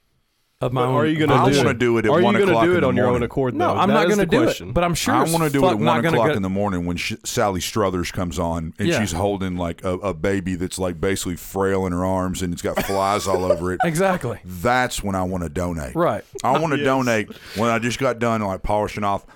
[0.60, 0.94] Of my But own.
[0.96, 1.78] are you gonna I do wanna it?
[1.78, 3.10] do it at Are you 1 gonna o'clock do in it the on your own
[3.12, 3.26] morning.
[3.26, 3.54] accord?
[3.54, 3.76] No.
[3.76, 4.68] I'm That not going to do question.
[4.70, 4.74] it.
[4.74, 5.14] But I'm sure.
[5.14, 7.60] I want to do it at one o'clock go- in the morning when sh- Sally
[7.60, 8.98] Struthers comes on and Yeah.
[8.98, 12.60] she's holding like a, a baby that's like basically frail in her arms and it's
[12.60, 13.78] got flies all over it.
[13.84, 14.40] Exactly.
[14.44, 15.94] That's when I want to donate.
[15.94, 16.24] Right.
[16.42, 16.86] I want to Yes.
[16.86, 19.26] donate when I just got done like polishing off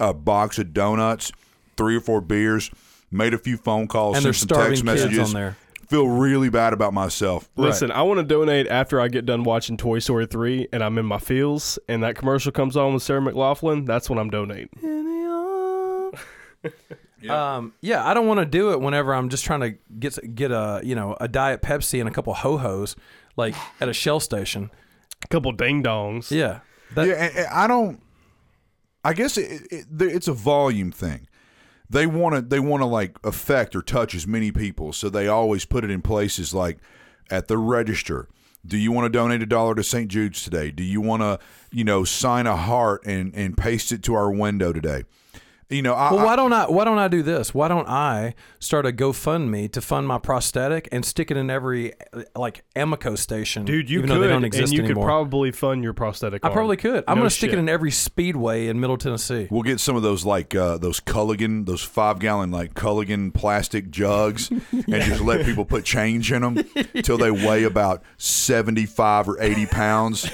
[0.00, 1.30] a box of donuts,
[1.76, 2.70] three or four beers,
[3.10, 5.28] made a few phone calls, And sent some text messages.
[5.28, 5.56] on there.
[5.90, 7.50] Feel really bad about myself.
[7.56, 10.96] Listen, I want to donate after I get done watching Toy Story 3 and I'm
[10.98, 13.86] in my feels and that commercial comes on with Sarah McLachlan.
[13.86, 14.70] That's when I'm donating.
[17.28, 20.50] Um, yeah, I don't want to do it whenever I'm just trying to get get
[20.50, 22.96] a you know a diet Pepsi and a couple ho hos
[23.36, 24.70] like at a Shell station.
[25.22, 26.30] A couple ding dongs.
[26.30, 26.60] Yeah,
[26.94, 28.00] that, yeah, and, and I don't.
[29.04, 31.26] I guess it, it, it's a volume thing.
[31.90, 32.40] They want to.
[32.40, 35.90] They want to like affect or touch as many people, so they always put it
[35.90, 36.78] in places like
[37.30, 38.28] at the register.
[38.64, 40.08] Do you want to donate a dollar to St.
[40.08, 40.70] Jude's today?
[40.70, 41.38] Do you want to,
[41.72, 45.04] you know, sign a heart and and paste it to our window today?
[45.70, 46.68] You know, I, Well, why don't I?
[46.68, 47.54] Why don't I do this?
[47.54, 51.92] Why don't I start a GoFundMe to fund my prosthetic and stick it in every
[52.34, 53.64] like Amoco station?
[53.64, 55.04] Dude, you even could they don't exist and you anymore.
[55.04, 57.04] could probably fund your prosthetic I probably could.
[57.06, 59.46] I'm No gonna stick it in every speedway in Middle Tennessee.
[59.48, 63.90] We'll get some of those like uh, those Culligan, those five gallon like Culligan plastic
[63.90, 66.64] jugs, and just let people put change in them
[67.02, 70.28] till they weigh about seventy five or eighty pounds.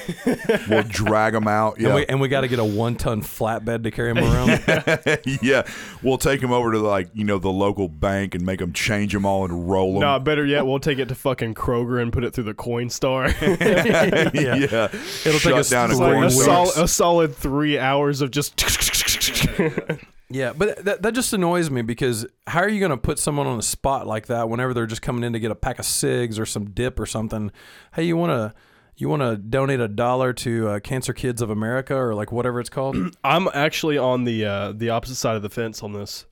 [0.69, 1.79] We'll drag them out.
[1.79, 4.25] Yeah, And we, and we got to get a one ton flatbed to carry them
[4.25, 5.21] around.
[5.43, 5.63] yeah.
[6.03, 9.13] We'll take them over to like you know the local bank and make them change
[9.13, 10.03] them all and roll them.
[10.03, 13.29] Nah, better yet, we'll take it to fucking Kroger and put it through the Coinstar.
[14.35, 14.89] yeah.
[15.29, 18.57] It'll take us down a like a, sol- a solid three hours of just.
[20.29, 23.47] Yeah, but that, that just annoys me because how are you going to put someone
[23.47, 25.85] on a spot like that whenever they're just coming in to get a pack of
[25.85, 27.53] cigs or some dip or something?
[27.95, 28.53] Hey, you want to
[28.97, 32.61] you want to donate a dollar to uh, Cancer Kids of America or like whatever
[32.61, 32.97] it's called?
[33.25, 36.27] I'm actually on the uh, the opposite side of the fence on this.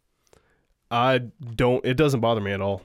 [0.90, 1.84] I don't.
[1.84, 2.82] It doesn't bother me at all.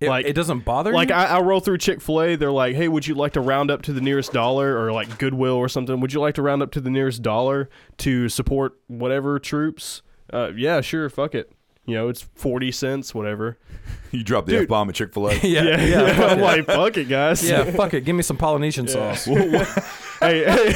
[0.00, 1.14] It, Like- it doesn't bother Like you.
[1.14, 3.70] I, I roll through Chick Fil A, they're like, "Hey, would you like to round
[3.70, 6.00] up to the nearest dollar, or like Goodwill or something?
[6.00, 10.50] Would you like to round up to the nearest dollar to support whatever troops?" Uh,
[10.56, 11.52] yeah, sure, fuck it.
[11.86, 13.58] You know, it's forty cents, whatever.
[14.10, 15.34] You drop the f bomb at Chick Fil A.
[15.42, 16.40] yeah, Yeah, yeah, I'm fuck it.
[16.40, 17.42] like, fuck it, guys.
[17.48, 18.02] yeah, fuck it.
[18.02, 19.24] Give me some Polynesian sauce.
[19.24, 20.72] hey, hey.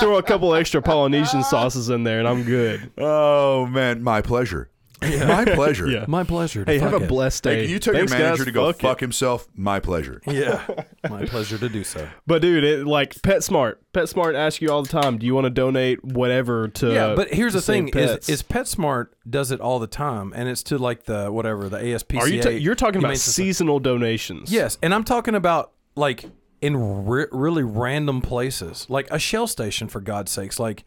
[0.00, 2.90] throw a couple extra Polynesian sauces in there, and I'm good.
[2.96, 4.70] Oh man, my pleasure.
[5.02, 5.88] My pleasure.
[5.88, 6.04] Yeah.
[6.08, 6.64] My pleasure.
[6.64, 7.08] Hey, have a it.
[7.08, 7.54] blessed day.
[7.56, 8.46] Hey, can you tell Thanks, your manager guys.
[8.46, 9.46] to go Fuck fuck, himself?
[9.54, 10.20] My pleasure.
[10.26, 10.64] Yeah,
[11.10, 12.08] my pleasure to do so.
[12.26, 15.50] But dude, it, like PetSmart, PetSmart asks you all the time, "Do you want to
[15.50, 18.28] donate whatever to?" Yeah, but here's the thing: pets?
[18.28, 21.78] is, is PetSmart does it all the time, and it's to like the whatever the
[21.78, 22.20] ASPCA.
[22.20, 23.48] Are you ta- you're talking about Society.
[23.50, 24.50] seasonal donations?
[24.52, 26.24] Yes, and I'm talking about like
[26.60, 30.58] in re- really random places, like a Shell station, for God's sakes.
[30.58, 30.84] Like,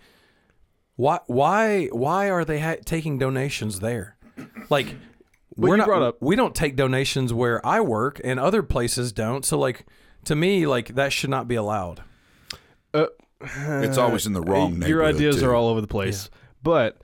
[0.98, 4.18] why, why, why are they ha- taking donations there?
[4.70, 4.96] Like,
[5.56, 5.88] we're you not.
[5.88, 9.46] brought up- we don't take donations where I work, and other places don't.
[9.46, 9.86] So, like,
[10.26, 12.04] to me, like that should not be allowed.
[12.94, 13.06] Uh,
[13.42, 14.90] it's always in the uh, wrong neighborhood.
[14.90, 15.46] Your ideas too.
[15.48, 16.30] are all over the place,
[16.64, 16.98] but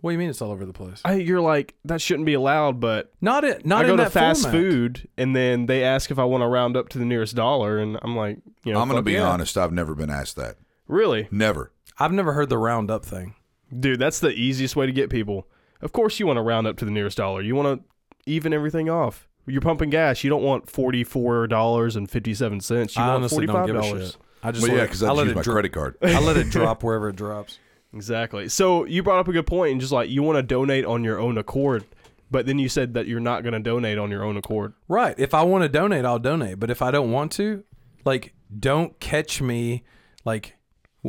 [0.00, 1.00] What do you mean it's all over the place?
[1.04, 2.78] I, you're like that shouldn't be allowed.
[2.78, 3.64] But Not it.
[3.66, 4.60] Not I go in to that fast format.
[4.60, 7.78] food, and then they ask if I want to round up to the nearest dollar,
[7.78, 9.28] and I'm like, you know, I'm going to be yeah.
[9.28, 9.56] honest.
[9.58, 10.56] I've never been asked that.
[10.86, 11.72] Really, Never.
[11.98, 13.34] I've never heard the round up thing.
[13.76, 15.46] Dude, that's the easiest way to get people.
[15.80, 17.40] Of course, you want to round up to the nearest dollar.
[17.42, 19.28] You want to even everything off.
[19.46, 20.22] You're pumping gas.
[20.24, 22.96] You don't want forty four dollars and fifty seven cents.
[22.96, 24.10] You I want honestly don't give a dollars.
[24.12, 24.16] shit.
[24.42, 25.96] I just But let yeah, because I I let use it my dro- credit card.
[26.02, 27.58] I let it drop wherever it drops.
[27.94, 28.48] Exactly.
[28.50, 31.02] So you brought up a good point, and just like you want to donate on
[31.02, 31.84] your own accord,
[32.30, 34.74] but then you said that you're not going to donate on your own accord.
[34.86, 35.14] Right.
[35.18, 36.60] If I want to donate, I'll donate.
[36.60, 37.64] But if I don't want to,
[38.04, 39.84] like, don't catch me
[40.26, 40.56] like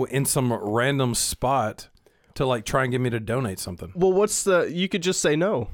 [0.10, 1.90] in some random spot
[2.40, 3.92] to like try and get me to donate something.
[3.94, 4.72] Well, what's the?
[4.72, 5.68] You could just say no.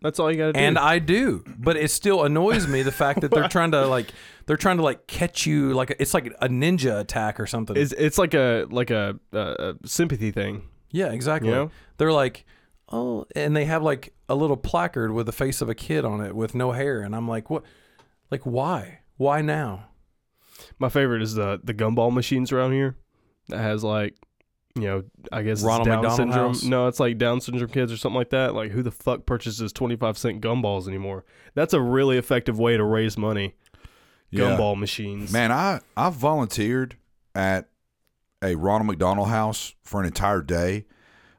[0.00, 0.58] That's all you got to do.
[0.60, 4.10] And I do, but it still annoys me the fact that they're trying to like
[4.46, 7.76] they're trying to like catch you like it's like a ninja attack or something.
[7.76, 10.68] it's, it's like a like a, a, a sympathy thing.
[10.92, 11.48] yeah, exactly.
[11.48, 11.70] You know?
[11.96, 12.44] They're like,
[12.92, 16.20] oh, and they have like a little placard with the face of a kid on
[16.20, 17.64] it with no hair, and I'm like, what?
[18.30, 19.00] Like, why?
[19.16, 19.86] Why now?
[20.78, 22.94] My favorite is the the gumball machines around here
[23.48, 24.14] that has like
[24.74, 26.48] you know, I guess Ronald Down McDonald syndrome.
[26.48, 26.62] House?
[26.64, 28.54] No, it's like Down syndrome kids or something like that.
[28.54, 31.24] Like who the fuck purchases twenty five cent gumballs anymore?
[31.54, 33.54] That's a really effective way to raise money.
[34.30, 34.56] Yeah.
[34.56, 35.32] Gumball machines.
[35.32, 36.96] Man, I I volunteered
[37.34, 37.68] at
[38.42, 40.86] a Ronald McDonald House for an entire day,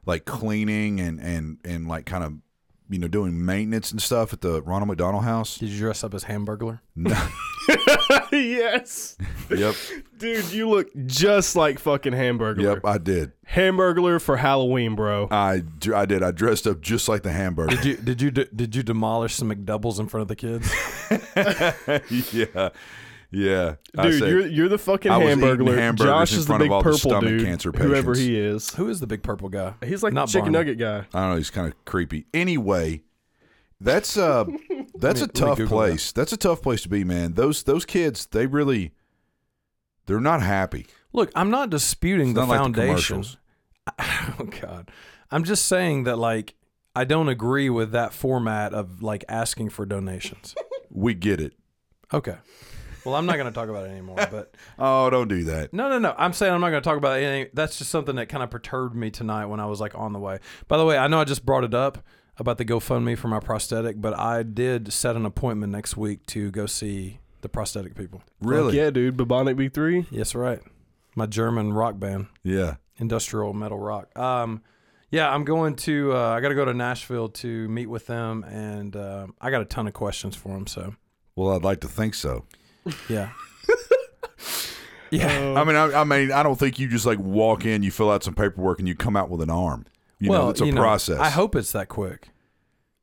[0.06, 2.34] like cleaning and and and like kind of
[2.88, 5.58] you know doing maintenance and stuff at the Ronald McDonald House.
[5.58, 6.80] Did you dress up as Hamburglar?
[6.94, 7.10] No,
[8.32, 9.16] yes,
[9.50, 9.74] yep,
[10.18, 12.62] dude, you look just like fucking Hamburglar.
[12.62, 13.32] yep, I did.
[13.50, 15.28] Hamburglar for Halloween, bro.
[15.30, 15.62] I,
[15.94, 16.22] I did.
[16.22, 17.76] I dressed up just like the hamburger.
[17.76, 20.70] Did you did you did you demolish some McDoubles in front of the kids?
[22.32, 22.68] yeah,
[23.30, 23.74] yeah.
[23.96, 25.64] I Dude, you're you're the fucking hamburger.
[25.64, 25.78] was eating Hamburglar.
[25.78, 27.44] hamburgers Josh is the of big all the purple stomach dude.
[27.44, 28.18] cancer whoever patients.
[28.20, 29.74] he is, Who is the big purple guy?
[29.84, 30.70] he's like Not the chicken Barney.
[30.72, 31.06] nugget guy.
[31.18, 31.36] I don't know.
[31.36, 32.26] He's kind of creepy.
[32.34, 33.02] Anyway,
[33.80, 34.44] that's uh,
[34.94, 36.12] that's me- a tough Google place.
[36.12, 37.34] That's a tough place to be, man.
[37.34, 38.92] Those those kids, they really,
[40.06, 40.86] they're not happy.
[41.12, 43.24] Look, I'm not disputing It's the not like the foundation.
[43.98, 44.90] oh God,
[45.30, 46.54] I'm just saying that like
[46.94, 50.54] I don't agree with that format of like asking for donations.
[50.88, 51.52] We get it.
[52.14, 52.36] Okay.
[53.04, 54.16] Well, I'm not going to talk about it anymore.
[54.16, 55.74] But Oh, don't do that.
[55.74, 56.14] no, no, no.
[56.16, 57.24] I'm saying I'm not going to talk about it.
[57.24, 60.14] Any, that's just something that kind of perturbed me tonight when I was like on
[60.14, 60.38] the way.
[60.68, 61.98] By the way, I know I just brought it up
[62.38, 66.50] about the GoFundMe for my prosthetic, but I did set an appointment next week to
[66.50, 68.22] go see the prosthetic people.
[68.40, 68.72] Really?
[68.72, 69.16] Fuck yeah, dude.
[69.16, 70.06] Bubonic Big Three.
[70.10, 70.60] Yes, right.
[71.14, 72.26] My German rock band.
[72.42, 72.76] Yeah.
[72.98, 74.16] industrial metal rock.
[74.18, 74.62] Um,
[75.10, 76.12] yeah, I'm going to.
[76.14, 79.62] Uh, I got to go to Nashville to meet with them, and um I got
[79.62, 80.66] a ton of questions for them.
[80.66, 80.94] So
[81.36, 82.44] Well, I'd like to think so.
[83.08, 83.30] yeah,
[85.10, 85.54] yeah.
[85.56, 88.10] I mean, I, I mean, I don't think you just like walk in, you fill
[88.10, 89.86] out some paperwork, and you come out with an arm.
[90.18, 91.18] You well, know, it's a you know, process.
[91.18, 92.30] I hope it's that quick.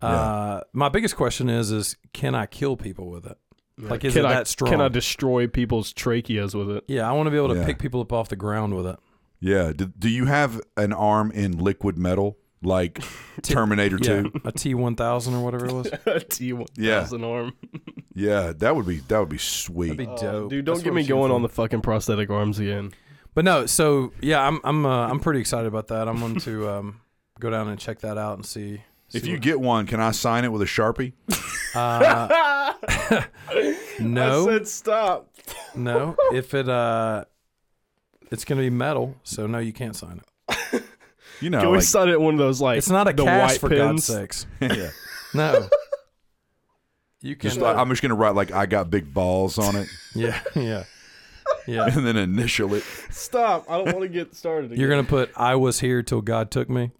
[0.01, 0.09] Yeah.
[0.09, 3.37] Uh, my biggest question is: is can I kill people with it?
[3.77, 4.71] Like, is can it I, that strong?
[4.71, 6.83] Can I destroy people's tracheas with it?
[6.87, 7.65] yeah, I want to be able to Yeah.
[7.65, 8.97] pick people up off the ground with it.
[9.39, 9.73] Yeah.
[9.75, 13.03] Do, do you have an arm in liquid metal like
[13.41, 14.31] Terminator Yeah, 2?
[14.45, 15.87] a T one thousand or whatever it was.
[16.05, 17.53] a T one thousand arm.
[18.15, 19.97] Yeah, that would be that would be sweet.
[19.97, 20.49] That'd be Oh, dope.
[20.51, 21.35] dude, don't That's get me going for.
[21.35, 22.91] on the fucking prosthetic arms again.
[23.33, 26.07] But no, so yeah, I'm I'm uh, I'm pretty excited about that.
[26.07, 27.01] I'm going to um,
[27.43, 28.81] go down and check that out and see.
[29.13, 31.13] if you what- get one, can I sign it with a sharpie?
[31.75, 32.73] uh,
[33.99, 35.29] no, I said stop.
[35.75, 37.25] no, if it uh,
[38.31, 40.83] it's gonna be metal, so no, you can't sign it.
[41.41, 43.25] You know, Can we like, sign it one of those like It's not a the
[43.25, 43.81] cast white for pins?
[43.81, 44.45] God's sakes.
[44.61, 44.89] yeah.
[45.35, 45.67] No,
[47.21, 47.49] you can.
[47.49, 50.83] Just like, I'm just gonna write like I got big balls on it, yeah, yeah,
[51.65, 51.87] yeah.
[51.87, 52.83] and then initial it.
[53.09, 53.65] Stop!
[53.67, 54.65] I don't want to get started.
[54.71, 54.79] Again.
[54.79, 56.91] You're gonna put "I was here till God took me."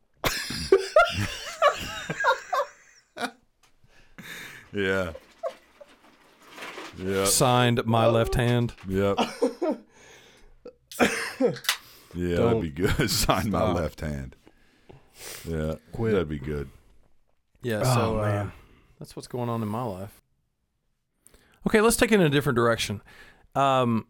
[4.74, 5.12] Yeah.
[6.98, 7.26] Yeah.
[7.26, 8.74] Signed, my left hand.
[8.88, 9.20] Yep.
[12.16, 13.10] Yeah, Don't that'd be good.
[13.10, 13.76] Sign my stop.
[13.76, 14.36] left hand.
[15.48, 16.12] Yeah, Quit.
[16.14, 16.70] that'd be good.
[17.64, 18.52] Yeah, Oh, so uh, man.
[19.00, 20.22] that's what's going on in my life.
[21.68, 23.02] Okay, let's take it in a different direction.
[23.56, 24.06] Um,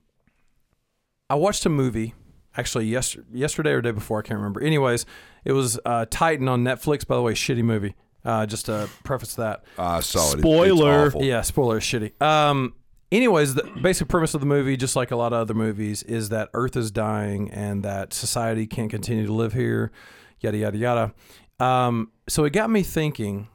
[1.30, 2.14] I watched a movie
[2.58, 4.20] actually yesterday, yesterday or day before.
[4.20, 4.62] I can't remember.
[4.62, 5.06] Anyways,
[5.46, 7.06] it was uh, Titan on Netflix.
[7.06, 7.96] By the way, shitty movie.
[8.26, 9.64] Uh, just to preface that.
[9.78, 10.40] I saw it.
[10.40, 11.08] Spoiler.
[11.08, 11.26] It's awful.
[11.26, 12.22] Yeah, spoiler is shitty.
[12.22, 12.74] Um,
[13.12, 16.30] anyways, the basic premise of the movie, just like a lot of other movies, is
[16.30, 19.92] that Earth is dying and that society can't continue to live here.
[20.40, 21.14] Yada yada yada.
[21.60, 23.50] Um, so it got me thinking: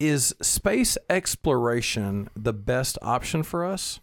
[0.00, 4.00] Is space exploration the best option for us,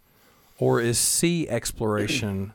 [0.60, 2.54] or is sea exploration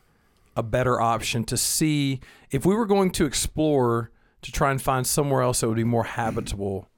[0.55, 4.11] a better option to see if we were going to explore
[4.41, 6.89] to try and find somewhere else that would be more habitable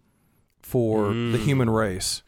[0.61, 1.43] for the Mm.
[1.43, 2.23] human race?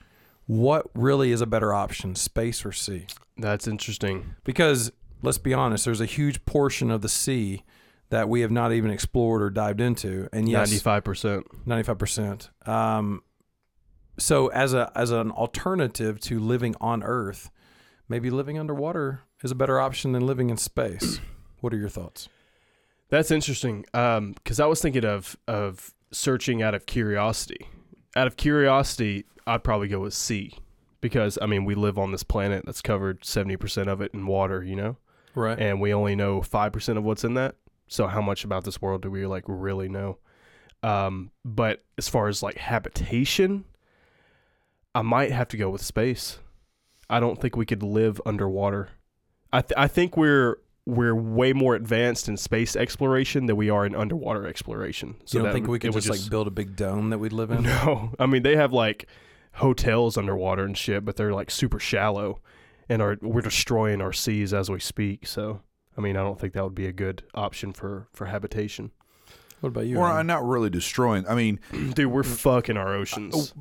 [0.45, 3.07] What really is a better option, space or sea?
[3.37, 4.35] That's interesting.
[4.43, 4.91] Because
[5.23, 7.63] let's be honest, there's a huge portion of the sea
[8.09, 11.47] that we have not even explored or dived into, and yes, Ninety-five percent.
[11.65, 12.51] ninety-five percent.
[12.67, 13.23] Um,
[14.19, 17.49] so as a as an alternative to living on Earth,
[18.07, 21.19] maybe living underwater is a better option than living in space.
[21.61, 22.29] what are your thoughts?
[23.09, 23.85] That's interesting.
[23.93, 27.67] Um, because I was thinking of of searching out of curiosity.
[28.15, 30.57] Out of curiosity, I'd probably go with sea,
[31.01, 34.25] because I mean we live on this planet that's covered seventy percent of it in
[34.27, 34.63] water.
[34.63, 34.97] You know.
[35.37, 35.59] Right.
[35.59, 37.55] and we only know 5% of what's in that
[37.87, 40.17] so how much about this world do we like really know
[40.81, 43.65] um but as far as like habitation
[44.95, 46.39] i might have to go with space
[47.09, 48.89] i don't think we could live underwater
[49.53, 53.85] i th- i think we're we're way more advanced in space exploration than we are
[53.85, 56.47] in underwater exploration So you don't that think we could it would just, like build
[56.47, 57.63] a big dome that we'd live in?
[57.63, 59.07] no, I mean they have like
[59.53, 62.41] hotels underwater and shit, but they're like super shallow,
[62.89, 65.25] and are we're destroying our seas as we speak.
[65.25, 65.61] So
[65.97, 68.91] I mean, I don't think that would be a good option for for habitation.
[69.61, 69.97] What about you?
[69.97, 71.25] Or I'm not really destroying.
[71.27, 71.59] I mean,
[71.93, 73.53] Dude, we're fucking our oceans.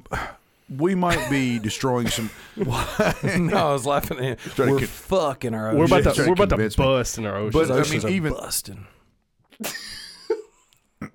[0.68, 2.30] We might be destroying some.
[2.56, 4.36] no, I was laughing at him.
[4.38, 5.90] Trying to We're con- fucking our we're oceans.
[5.90, 6.84] about trying to to we're about to convince me.
[6.84, 7.52] bust in our oceans.
[7.54, 8.86] But, I mean, oceans are even- busting.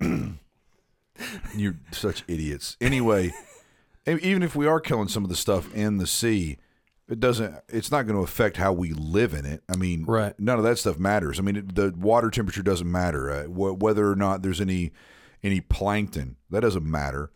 [1.54, 2.76] You're such idiots.
[2.80, 3.32] Anyway,
[4.08, 6.56] e- even if we are killing some of the stuff in the sea,
[7.08, 7.54] it doesn't.
[7.68, 9.62] It's not going to affect how we live in it.
[9.68, 10.38] I mean, Right.
[10.38, 11.38] None of that stuff matters.
[11.38, 13.30] I mean, it, the water temperature doesn't matter.
[13.30, 14.92] Uh, wh- whether or not there's any
[15.42, 17.30] any plankton, that doesn't matter.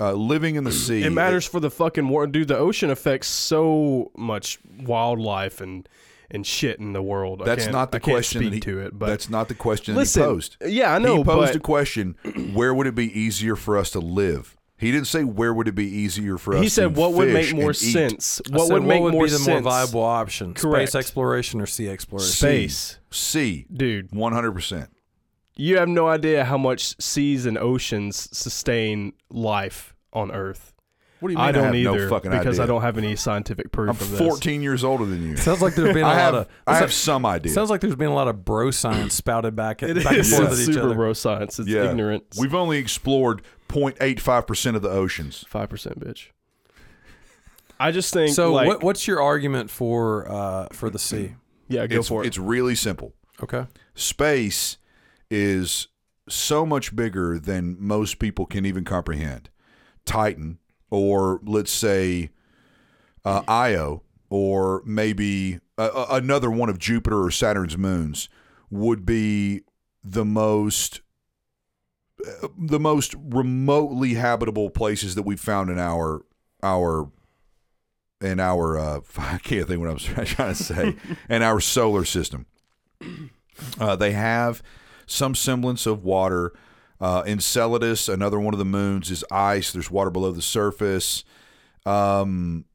[0.00, 2.48] Uh, living in the sea, it matters for the fucking war, dude.
[2.48, 5.88] The ocean affects so much wildlife and
[6.32, 7.42] and shit in the world.
[7.42, 9.28] I That's can't- not the I can't question Speak that he, to it, but that's
[9.28, 10.56] not the question listen, that he posed.
[10.64, 12.14] yeah, I know, he posed but a question:
[12.54, 14.56] Where would it be easier for us to live?
[14.78, 16.62] He didn't say where would it be easier for us.
[16.62, 17.92] he said to what would make more and eat.
[17.92, 18.40] sense.
[18.50, 19.48] I What said, would make would more be the sense?
[19.48, 20.54] more viable option?
[20.54, 20.88] Correct.
[20.88, 22.32] Space exploration or sea exploration?
[22.32, 24.10] Space, Sea, dude.
[24.10, 24.88] one hundred percent.
[25.60, 30.72] You have no idea how much seas and oceans sustain life on Earth.
[31.18, 31.46] What do you mean?
[31.48, 32.62] I don't have either no fucking because idea.
[32.62, 34.18] I don't have any scientific proof I'm of this.
[34.18, 35.36] 14 years older than you.
[35.36, 36.48] Sounds like there's been a I lot have of.
[36.66, 37.52] I have sounds- some idea.
[37.52, 40.20] Sounds like there's been a lot of bro science spouted back, at, It back and
[40.20, 41.58] is forth It's at each super bro science.
[41.58, 41.90] It's Yeah.
[41.90, 42.38] ignorance.
[42.38, 45.44] We've only explored 0.85 percent of the oceans.
[45.46, 46.28] Five percent, bitch.
[47.78, 51.34] I just think So, like what, what's your argument for uh, for the sea?
[51.68, 52.28] yeah, go It's for it.
[52.28, 53.12] it's really simple.
[53.42, 54.78] Okay, Space
[55.30, 55.88] is
[56.28, 59.50] so much bigger than most people can even comprehend.
[60.04, 60.58] Titan,
[60.90, 62.30] or let's say
[63.24, 68.28] uh, Io, or maybe a, a- another one of Jupiter or Saturn's moons,
[68.70, 69.62] would be
[70.02, 71.00] the most
[72.26, 76.24] uh, the most remotely habitable places that we've found in our
[76.62, 77.10] our
[78.20, 80.96] in our uh, I can't think what I was trying to say
[81.28, 82.46] in our solar system.
[83.78, 84.62] Uh, they have
[85.10, 86.52] some semblance of water.
[87.00, 89.72] Uh, Enceladus, another one of the moons, is ice.
[89.72, 91.24] There's water below the surface.
[91.86, 92.66] Um,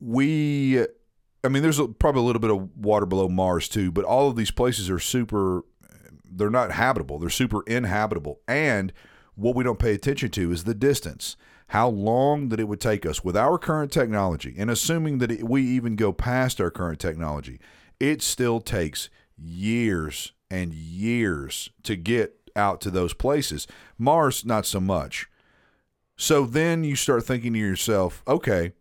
[0.00, 0.80] we,
[1.44, 4.28] I mean, there's a, probably a little bit of water below Mars too, but all
[4.28, 5.62] of these places are super.
[6.24, 7.18] They're not habitable.
[7.18, 8.40] They're super inhabitable.
[8.48, 8.92] And
[9.34, 11.36] what we don't pay attention to is the distance.
[11.68, 15.48] How long that it would take us with our current technology, and assuming that it,
[15.48, 17.58] we even go past our current technology,
[17.98, 23.66] it still takes years and years to get out to those places.
[23.98, 25.28] Mars, not so much.
[26.16, 28.72] So then you start thinking to yourself, okay,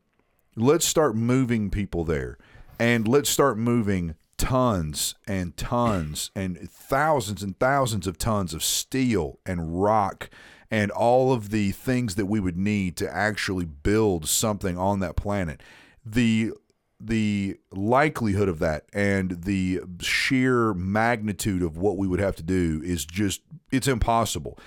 [0.56, 2.38] let's start moving people there.
[2.80, 9.40] And let's start moving tons and tons and thousands and thousands of tons of steel
[9.46, 10.30] and rock
[10.72, 15.16] and all of the things that we would need to actually build something on that
[15.16, 15.62] planet.
[16.06, 16.52] The
[17.00, 22.82] the likelihood of that and the sheer magnitude of what we would have to do
[22.86, 23.42] is just
[23.72, 24.58] it's impossible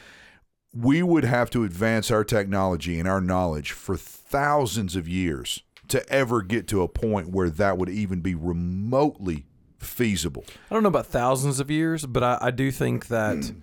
[0.74, 6.06] we would have to advance our technology and our knowledge for thousands of years to
[6.12, 9.46] ever get to a point where that would even be remotely
[9.78, 10.44] feasible.
[10.70, 13.60] I don't know about thousands of years, but I, I do think that hmm.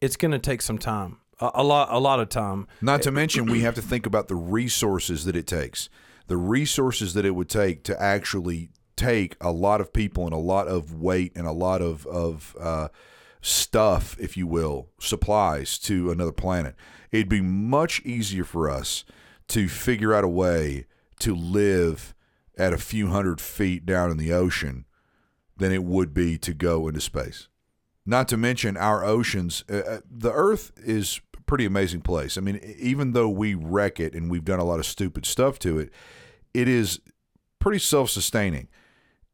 [0.00, 2.66] it's going to take some time, a, a lot, a lot of time.
[2.82, 5.88] Not to mention, we have to think about the resources that it takes,
[6.26, 10.38] the resources that it would take to actually take a lot of people and a
[10.38, 12.88] lot of weight and a lot of of uh,
[13.40, 16.74] stuff, if you will, supplies to another planet.
[17.10, 19.04] It'd be much easier for us
[19.48, 20.86] to figure out a way
[21.20, 22.14] to live
[22.56, 24.86] at a few hundred feet down in the ocean
[25.56, 27.48] than it would be to go into space.
[28.06, 29.64] Not to mention our oceans.
[29.70, 32.38] Uh, uh, the Earth is pretty amazing place.
[32.38, 35.58] I mean, even though we wreck it and we've done a lot of stupid stuff
[35.60, 35.90] to it,
[36.52, 37.00] it is
[37.58, 38.68] pretty self-sustaining.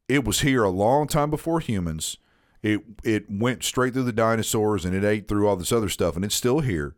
[0.07, 2.17] It was here a long time before humans.
[2.61, 6.15] It it went straight through the dinosaurs and it ate through all this other stuff,
[6.15, 6.95] and it's still here.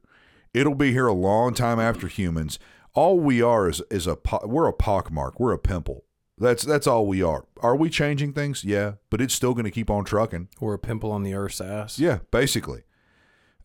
[0.54, 2.60] It'll be here a long time after humans.
[2.94, 5.40] All we are is is a we're a pockmark.
[5.40, 6.06] We're a pimple.
[6.38, 7.46] That's that's all we are.
[7.62, 8.64] Are we changing things?
[8.64, 10.50] Yeah, but it's still going to keep on trucking.
[10.60, 12.00] Or a pimple on the Earth's ass.
[12.00, 12.84] Yeah, basically.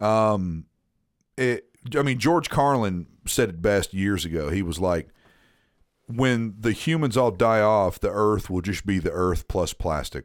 [0.01, 0.67] Um,
[1.39, 1.65] it.
[1.97, 4.51] I mean, George Carlin said it best years ago.
[4.51, 5.09] He was like,
[6.07, 10.25] "When the humans all die off, the Earth will just be the Earth plus plastic."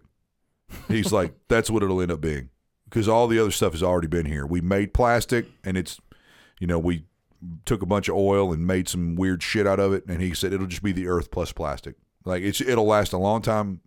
[0.88, 2.50] He's like, "That's what it'll end up being."
[2.86, 4.46] Because all the other stuff has already been here.
[4.46, 6.00] We made plastic, and it's,
[6.60, 7.06] you know, we
[7.66, 10.06] took a bunch of oil and made some weird shit out of it.
[10.08, 11.96] And he said it'll just be the Earth plus plastic.
[12.26, 13.82] Like it's it'll last a long time,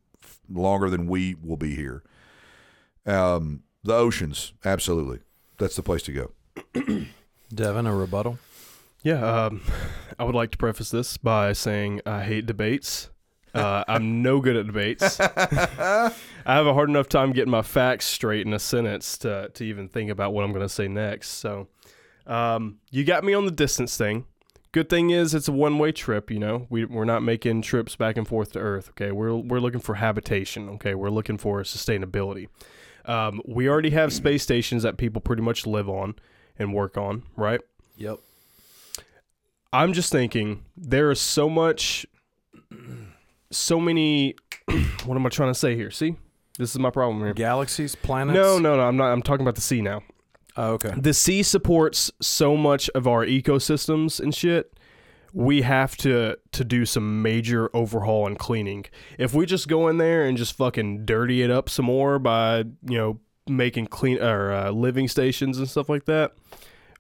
[0.49, 2.03] longer than we will be here.
[3.07, 5.21] Um, the oceans, absolutely,
[5.59, 6.33] that's the place to go.
[7.55, 8.39] Devin, a rebuttal.
[9.03, 9.63] Yeah, um,
[10.19, 13.11] I would like to preface this by saying I hate debates.
[13.55, 15.19] Uh, I'm no good at debates.
[15.21, 16.13] I
[16.45, 19.89] have a hard enough time getting my facts straight in a sentence to to even
[19.89, 21.31] think about what I'm going to say next.
[21.31, 21.69] So,
[22.27, 24.27] um, you got me on the distance thing.
[24.73, 26.31] Good thing is it's a one way trip.
[26.31, 28.91] You know, we we're not making trips back and forth to Earth.
[28.91, 30.69] Okay, we're we're looking for habitation.
[30.71, 32.49] Okay, we're looking for sustainability.
[33.07, 36.17] Um, we already have space stations that people pretty much live on
[36.59, 37.61] and work on, right?
[37.97, 38.19] Yep.
[39.73, 42.07] I'm just thinking there is so much,
[43.51, 44.35] so many.
[45.05, 45.91] what am I trying to say here?
[45.91, 46.17] See,
[46.59, 47.35] this is my problem here.
[47.35, 48.37] Galaxies, planets.
[48.37, 48.83] No, no, no.
[48.83, 49.13] I'm not.
[49.13, 50.03] I'm talking about the sea now.
[50.57, 50.95] Oh, okay.
[50.97, 54.73] The sea supports so much of our ecosystems and shit.
[55.35, 58.87] We have to to do some major overhaul and cleaning.
[59.19, 62.59] If we just go in there and just fucking dirty it up some more by
[62.89, 66.33] you know making clean or uh, living stations and stuff like that,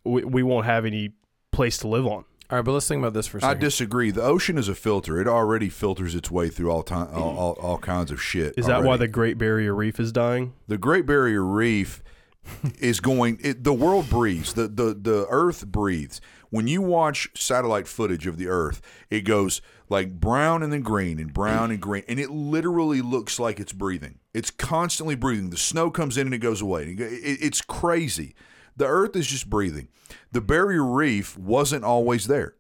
[0.04, 1.12] we, we won't have any
[1.52, 2.24] place to live on.
[2.48, 3.56] All right, but let's think about this for a I second.
[3.56, 4.10] I disagree.
[4.12, 5.20] The ocean is a filter.
[5.20, 8.54] It already filters its way through all time, all, all, all kinds of shit.
[8.56, 9.06] Is that why already.
[9.06, 10.54] the Great Barrier Reef is dying?
[10.68, 12.04] the Great Barrier Reef
[12.78, 13.40] is going?
[13.42, 14.52] It, the world breathes.
[14.52, 16.20] The, the the Earth breathes.
[16.50, 18.80] When you watch satellite footage of the Earth,
[19.10, 23.40] it goes like brown and then green and brown and green, and it literally looks
[23.40, 24.20] like it's breathing.
[24.36, 25.48] It's constantly breathing.
[25.48, 26.90] The snow comes in and it goes away.
[26.90, 28.34] It- it- it's crazy.
[28.76, 29.88] The Earth is just breathing.
[30.30, 32.54] The Barrier Reef wasn't always there.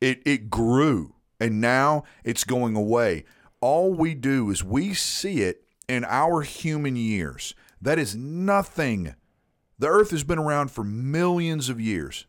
[0.00, 3.24] It it grew and now it's going away.
[3.60, 7.54] All we do is we see it in our human years.
[7.80, 9.14] That is nothing.
[9.78, 12.26] The earth has been around for millions of years.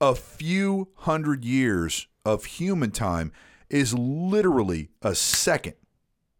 [0.00, 3.32] A few hundred years of human time
[3.68, 5.74] is literally a second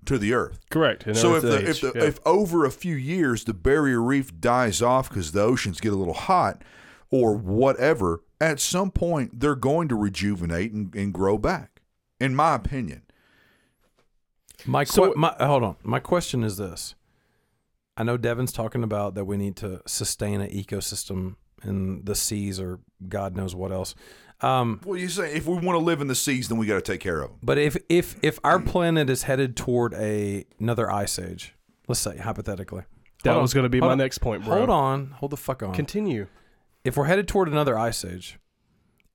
[0.07, 0.61] to the earth.
[0.70, 1.05] Correct.
[1.16, 2.05] So if the, if the, yeah.
[2.05, 5.96] if over a few years the barrier reef dies off because the oceans get a
[5.96, 6.62] little hot
[7.11, 11.80] or whatever, at some point they're going to rejuvenate and, and grow back.
[12.18, 13.03] In my opinion,
[14.66, 15.76] My, So- que- my hold on.
[15.82, 16.94] My question is this:
[17.96, 22.59] I know Devin's talking about that we need to sustain an ecosystem in the seas
[22.61, 23.94] or God knows what else.
[24.43, 26.76] Um, well, you say if we want to live in the seas, then we got
[26.76, 27.38] to take care of them.
[27.43, 31.55] but if if if our planet is headed toward a another ice age,
[31.88, 32.84] let's say hypothetically,
[33.24, 34.57] that Hold was going to be my on, next point, bro.
[34.57, 35.74] Hold on, hold the fuck on.
[35.74, 36.26] Continue.
[36.84, 38.38] if we're headed toward another ice age,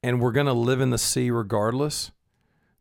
[0.03, 2.11] and we're gonna live in the sea regardless,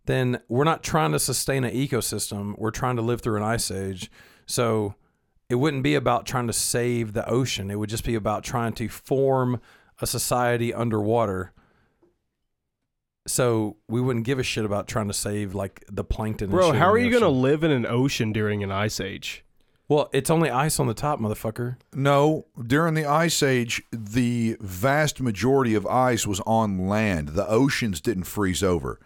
[0.04, 2.54] then we're not trying to sustain an ecosystem.
[2.58, 4.10] We're trying to live through an ice age.
[4.44, 4.94] So
[5.48, 7.70] it wouldn't be about trying to save the ocean.
[7.70, 9.62] It would just be about trying to form
[10.02, 11.52] a society underwater.
[13.26, 16.46] So we wouldn't give a shit about trying to save like the plankton.
[16.46, 19.00] and Bro, shit how are you going to live in an ocean during an ice
[19.00, 19.44] age?
[19.88, 21.76] Well, it's only ice on the top, motherfucker.
[21.92, 27.28] No, during the ice age, the vast majority of ice was on land.
[27.30, 28.98] The oceans didn't freeze over.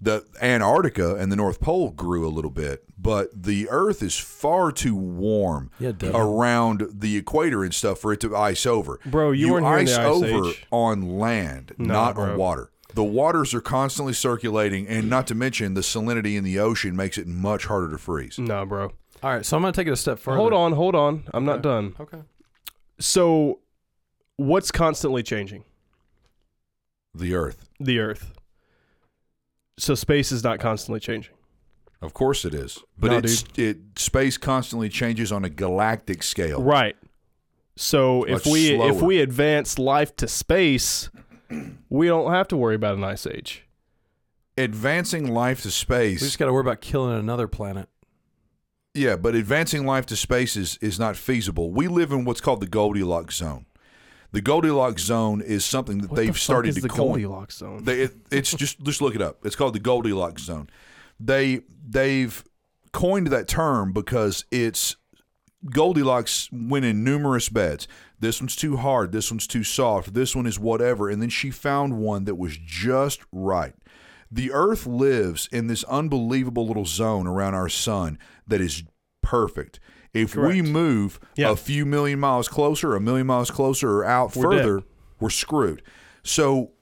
[0.00, 4.72] The Antarctica and the North Pole grew a little bit, but the Earth is far
[4.72, 8.98] too warm Yeah, around the equator and stuff for it to ice over.
[9.06, 10.66] Bro, you weren't ice the ice over age.
[10.72, 12.32] on land, Nah, not bro.
[12.32, 12.70] on water.
[12.94, 17.16] The waters are constantly circulating, and not to mention the salinity in the ocean makes
[17.18, 18.38] it much harder to freeze.
[18.38, 18.92] Nah, bro.
[19.22, 20.36] All right, so I'm gonna take it a step further.
[20.36, 21.24] Hold on, hold on.
[21.32, 21.94] I'm not done.
[22.00, 22.18] Okay.
[22.98, 23.60] So,
[24.36, 25.64] what's constantly changing?
[27.14, 28.32] The Earth, The Earth.
[29.78, 31.34] So space is not constantly changing.
[32.02, 36.62] of course, it is, but No, it's it space constantly changes on a galactic scale.
[36.62, 36.96] Right.
[37.76, 39.04] So if Much we if slower.
[39.06, 41.10] we advance life to space,
[41.88, 43.64] we don't have to worry about an ice age.
[44.58, 46.20] Advancing life to space.
[46.20, 47.88] We just got to worry about killing another planet.
[48.94, 51.70] yeah, but advancing life to space is, is not feasible.
[51.72, 53.64] We live in what's called the Goldilocks zone.
[54.32, 57.20] The Goldilocks zone is something that What they've the fuck started is to the coin.
[57.22, 57.84] Goldilocks zone.
[57.84, 59.44] They, it, it's just just look it up.
[59.44, 60.68] It's called the Goldilocks zone.
[61.20, 62.42] They they've
[62.92, 64.96] coined that term because it's
[65.70, 67.86] Goldilocks went in numerous beds.
[68.18, 69.12] This one's too hard.
[69.12, 70.14] This one's too soft.
[70.14, 71.08] This one is whatever.
[71.08, 73.74] And then she found one that was just right.
[74.30, 78.82] The Earth lives in this unbelievable little zone around our sun that is
[79.22, 79.78] perfect.
[80.14, 81.50] If we move Yeah.
[81.52, 84.58] a few million miles closer, a million miles closer, or out We're dead.
[84.64, 84.82] further,
[85.20, 85.82] we're screwed.
[86.22, 86.72] So,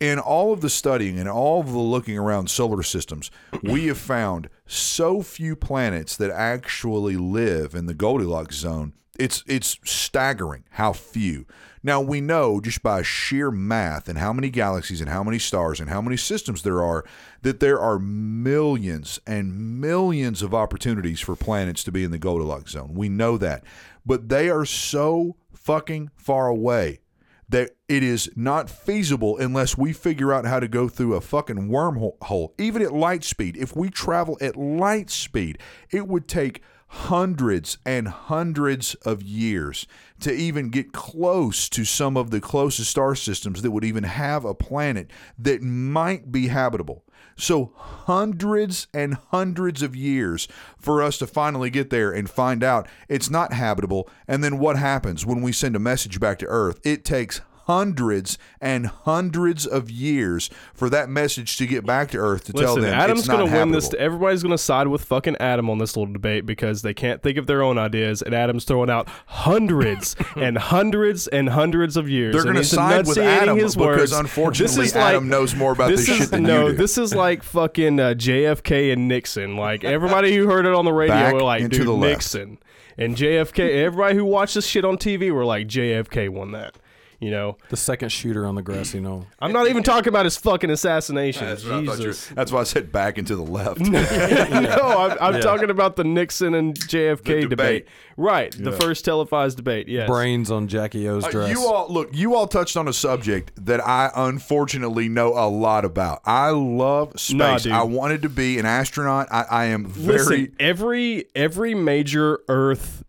[0.00, 3.30] in all of the studying and all of the looking around solar systems,
[3.62, 8.92] we have found so few planets that actually live in the Goldilocks zone.
[9.18, 11.46] It's it's staggering how few.
[11.82, 15.80] Now we know just by sheer math and how many galaxies and how many stars
[15.80, 17.04] and how many systems there are
[17.42, 22.72] that there are millions and millions of opportunities for planets to be in the Goldilocks
[22.72, 22.92] zone.
[22.94, 23.64] We know that.
[24.04, 27.00] But they are so fucking far away
[27.48, 31.68] that it is not feasible unless we figure out how to go through a fucking
[31.68, 32.52] wormhole.
[32.58, 35.58] Even at light speed, if we travel at light speed,
[35.90, 39.86] it would take hundreds and hundreds of years
[40.20, 44.44] to even get close to some of the closest star systems that would even have
[44.44, 47.04] a planet that might be habitable.
[47.38, 52.88] So, hundreds and hundreds of years for us to finally get there and find out
[53.08, 54.08] it's not habitable.
[54.26, 56.80] And then what happens when we send a message back to Earth?
[56.82, 62.44] It takes hundreds and hundreds of years for that message to get back to Earth
[62.44, 63.92] to tell them Adam's it's not gonna win this.
[63.94, 67.46] Everybody's gonna side with fucking Adam on this little debate because they can't think of
[67.46, 72.34] their own ideas, and Adam's throwing out hundreds and hundreds and hundreds of years.
[72.34, 74.12] They're going to side with Adam his because words.
[74.12, 76.66] unfortunately this is Adam like, knows more about this, this is shit than no.
[76.66, 76.78] you do.
[76.78, 79.56] This is like fucking uh, JFK and Nixon.
[79.56, 82.12] Like everybody who heard it on the radio Back were like, dude, the left.
[82.12, 82.58] Nixon
[82.98, 83.84] and JFK.
[83.84, 86.76] Everybody who watched this shit on TV were like, JFK won that.
[87.18, 89.26] You know, The second shooter on the grassy knoll.
[89.40, 91.46] I'm not even talking about his fucking assassination.
[91.46, 92.26] That's, what I were- Jesus.
[92.34, 93.80] that's why I said back and to the left.
[93.80, 95.40] no, I'm, I'm Yeah.
[95.40, 97.50] talking about the Nixon and JFK debate.
[97.50, 97.86] debate.
[98.18, 99.88] Right, the first televised debate.
[99.88, 100.08] Yes.
[100.08, 101.50] Brains on Jackie O's Uh, dress.
[101.50, 102.10] you all look.
[102.14, 106.20] You all touched on a subject that I unfortunately know a lot about.
[106.24, 107.66] I love space.
[107.66, 107.80] Nah.
[107.80, 109.28] I wanted to be an astronaut.
[109.30, 110.18] I, I am very.
[110.18, 113.04] Listen, every every major Earth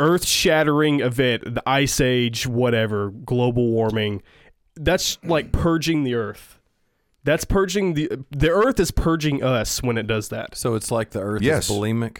[0.00, 4.22] Earth shattering event, the ice age, whatever, global warming,
[4.74, 6.58] that's like purging the Earth.
[7.22, 10.56] That's purging the the Earth is purging us when it does that.
[10.56, 11.68] so it's like the Earth Yes.
[11.68, 12.18] is bulimic.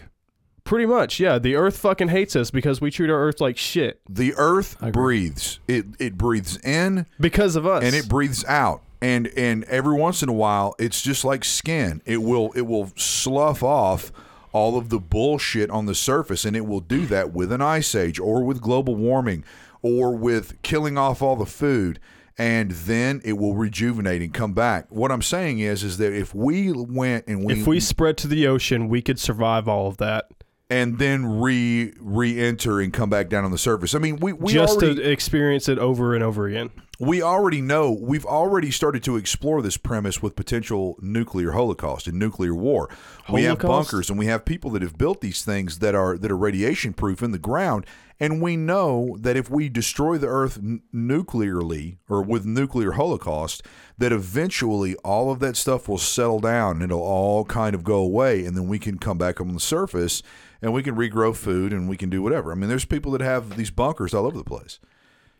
[0.63, 1.39] Pretty much, yeah.
[1.39, 5.59] The Earth fucking hates us because we treat our Earth like shit the Earth breathes.
[5.67, 7.83] It it breathes in because of us.
[7.83, 8.83] and it breathes out.
[9.01, 12.03] And and every once in a while, it's just like skin.
[12.05, 14.11] It will it will slough off
[14.53, 17.95] all of the bullshit on the surface, and it will do that with an ice
[17.95, 19.43] age or with global warming
[19.81, 21.99] or with killing off all the food.
[22.37, 24.87] And then it will rejuvenate and come back.
[24.89, 28.27] What I'm saying is, is that if we went and we, if we spread to
[28.27, 30.25] the ocean, we could survive all of that.
[30.69, 33.93] and then re re-enter and come back down on the surface.
[33.93, 36.69] I mean, we we just already, to experience it over and over again.
[37.01, 42.19] We already know we've already started to explore this premise with potential nuclear holocaust and
[42.19, 42.89] nuclear war.
[43.27, 46.31] We have bunkers and we have people that have built these things that are that
[46.31, 47.87] are radiation proof in the ground
[48.19, 53.63] and we know that if we destroy the earth n- nuclearly or with nuclear holocaust
[53.97, 57.97] that eventually all of that stuff will settle down and it'll all kind of go
[57.97, 60.21] away and then we can come back on the surface
[60.61, 62.51] and we can regrow food and we can do whatever.
[62.51, 64.79] I mean there's people that have these bunkers all over the place.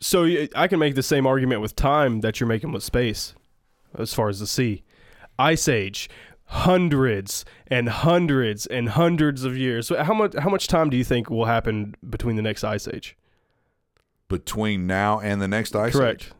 [0.02, 0.26] So
[0.56, 3.36] I can make the same argument with time that you're making with space,
[3.98, 4.84] as far as the sea.
[5.38, 6.10] Ice Age,
[6.46, 9.88] hundreds and hundreds and hundreds of years.
[9.88, 12.88] So how much how much time do you think will happen between the next ice
[12.88, 13.16] age?
[14.28, 16.32] Between now and the next ice age?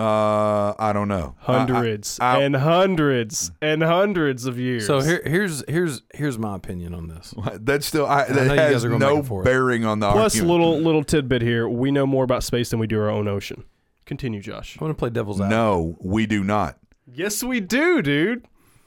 [0.00, 0.78] Correct.
[0.80, 1.34] Uh, I don't know.
[1.46, 4.86] I- I- Hundreds I- and hundreds and hundreds of years.
[4.86, 7.34] So here, here's here's here's my opinion on this.
[7.60, 10.34] that's still I, know that you guys has are no and bearing on the plus
[10.36, 10.50] argument.
[10.60, 11.68] little little tidbit here.
[11.68, 13.64] We know more about space than we do our own ocean.
[14.06, 14.76] Continue, Josh.
[14.76, 15.56] I'm gonna play devil's advocate.
[15.58, 16.78] No, we do not.
[17.12, 18.46] Yes, we do, dude.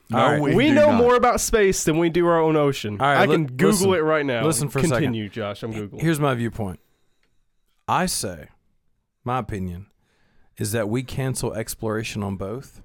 [0.09, 0.41] No, All right.
[0.41, 0.97] we, We, do know not.
[1.01, 2.99] more about space than we do our own ocean.
[2.99, 4.43] All right, I li- can Google listen- it right now.
[4.45, 4.95] listen for a second.
[4.97, 5.63] Continue, Josh.
[5.63, 6.01] I'm Googling.
[6.01, 6.79] Here's my viewpoint.
[7.87, 8.49] I say,
[9.23, 9.87] my opinion
[10.57, 12.81] is that we cancel exploration on both,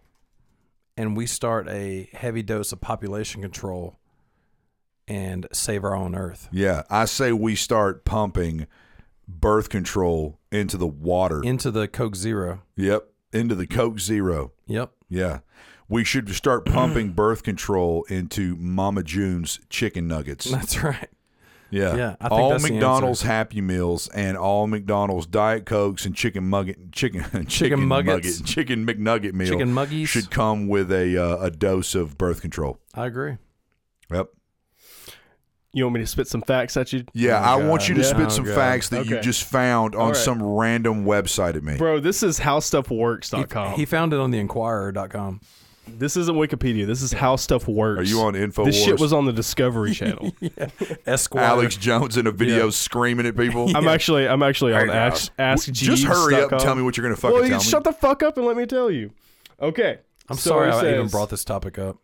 [0.97, 3.97] and we start a heavy dose of population control,
[5.07, 8.67] and save our own Earth Yeah, I say we start pumping
[9.27, 11.43] birth control into the water.
[11.43, 12.63] into the Coke Zero.
[12.77, 14.53] yep, into the Coke Zero.
[14.67, 14.91] Yep.
[15.09, 15.39] Yeah.
[15.91, 20.51] We should start pumping birth control into Mama June's chicken nuggets.
[20.51, 21.09] That's right.
[21.71, 21.97] Yeah.
[21.97, 26.15] Yeah, I think all that's the McDonald's Happy Meals and all McDonald's Diet Cokes and
[26.15, 28.07] chicken mugget chicken chicken, Muggets.
[28.07, 30.07] Nugget, chicken McNugget meal Chicken muggies.
[30.09, 32.79] should come with a uh, a dose of birth control.
[32.95, 33.37] I agree.
[34.11, 34.29] Yep.
[35.75, 37.05] You want me to spit some facts at you?
[37.13, 38.07] Yeah, Oh, I want you to Yeah.
[38.07, 38.55] spit Oh, some God.
[38.55, 40.17] facts that you just found on All right.
[40.17, 41.77] some random website at me.
[41.77, 43.75] Bro, this is He, howstuffworks.com.
[43.75, 45.43] he found it on the Inquirer.com.
[45.99, 46.87] this isn't Wikipedia.
[46.87, 48.01] This is how stuff works.
[48.01, 48.67] Are you on Infowars?
[48.67, 50.33] This shit was on the Discovery Channel.
[51.07, 51.45] Esquire.
[51.45, 52.71] Alex Jones in a video Yeah.
[52.71, 53.75] screaming at people.
[53.77, 56.97] I'm actually I'm actually on Hey, Ask, Ask Just hurry up and tell me what
[56.97, 57.65] you're going to fucking Well, you tell me.
[57.65, 59.11] shut the fuck up and let me tell you.
[59.61, 59.99] Okay.
[60.29, 61.97] I'm So sorry it I even says- brought this topic up.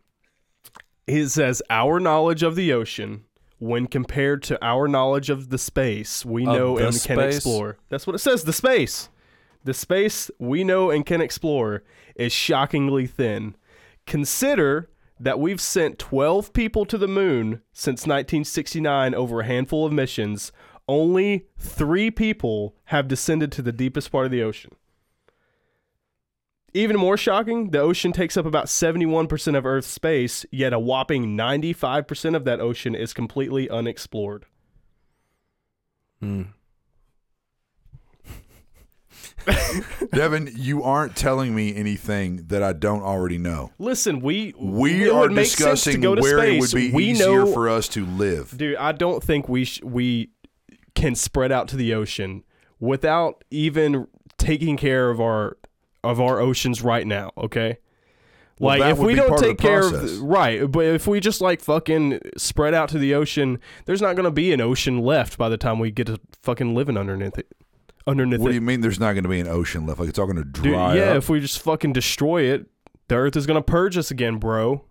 [1.06, 3.24] It says our knowledge of the ocean,
[3.58, 7.36] when compared to our knowledge of the space we Of know the and can space?
[7.36, 7.76] explore.
[7.90, 8.44] That's what it says.
[8.44, 9.10] The space,
[9.64, 11.82] the space we know and can explore
[12.16, 13.54] is shockingly thin.
[14.06, 19.92] Consider that we've sent 12 people to the moon since 1969 over a handful of
[19.92, 20.52] missions.
[20.86, 24.70] only three people have descended to the deepest part of the ocean.
[26.74, 31.36] Even more shocking, the ocean takes up about 71% of Earth's space, yet a whopping
[31.36, 34.44] 95% of that ocean is completely unexplored.
[36.20, 36.42] Hmm.
[40.12, 43.70] Devin, you aren't telling me anything that I don't already know.
[43.78, 46.90] Listen, we We are would make sense to discussing go to where it would space.
[46.90, 48.56] be we easier know, for us to live.
[48.56, 48.76] dude.
[48.76, 50.30] I don't think we sh- we
[50.94, 52.44] can spread out to the ocean
[52.80, 54.06] without even
[54.38, 55.56] taking care of our
[56.02, 57.30] of our oceans right now.
[57.36, 57.78] Okay.
[58.60, 61.40] Well, Like if we don't part of take care of right, but if we just
[61.40, 65.48] like fucking spread out to the ocean, there's not gonna be an ocean left by
[65.48, 67.48] the time we get to fucking living underneath it.
[68.06, 69.98] Underneath What do you mean there's not going to be an ocean left?
[70.00, 71.16] Like it's all going to Dude, dry yeah, up?
[71.16, 72.66] if we just fucking destroy it,
[73.08, 74.82] the Earth is gonna purge us again, bro.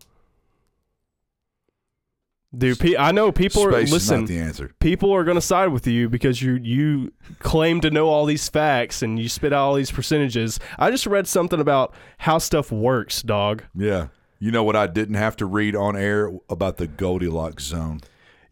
[2.55, 4.19] Dude, pe- I know people Space are is listen.
[4.21, 4.71] not the answer.
[4.79, 9.01] people are gonna side with you because you you claim to know all these facts
[9.01, 10.59] and you spit out all these percentages.
[10.77, 13.63] I just read something about how stuff works, dog.
[13.73, 14.07] Yeah.
[14.37, 18.01] You know what I didn't have to read on air about the Goldilocks zone?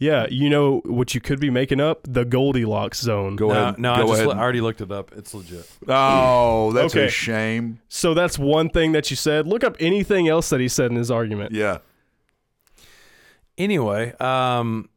[0.01, 1.99] Yeah, you know what you could be making up?
[2.09, 3.35] The Goldilocks zone.
[3.35, 3.77] Go No, ahead.
[3.77, 4.35] no, go I just ahead.
[4.35, 5.11] I already looked it up.
[5.15, 5.69] It's legit.
[5.87, 7.05] oh, that's Okay.
[7.05, 7.79] a shame.
[7.87, 9.45] So that's one thing that you said.
[9.45, 11.51] Look up anything else that he said in his argument.
[11.53, 11.77] Yeah.
[13.57, 14.89] Anyway, um,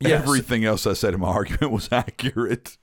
[0.00, 0.22] yes.
[0.22, 2.76] Everything else I said in my argument was accurate.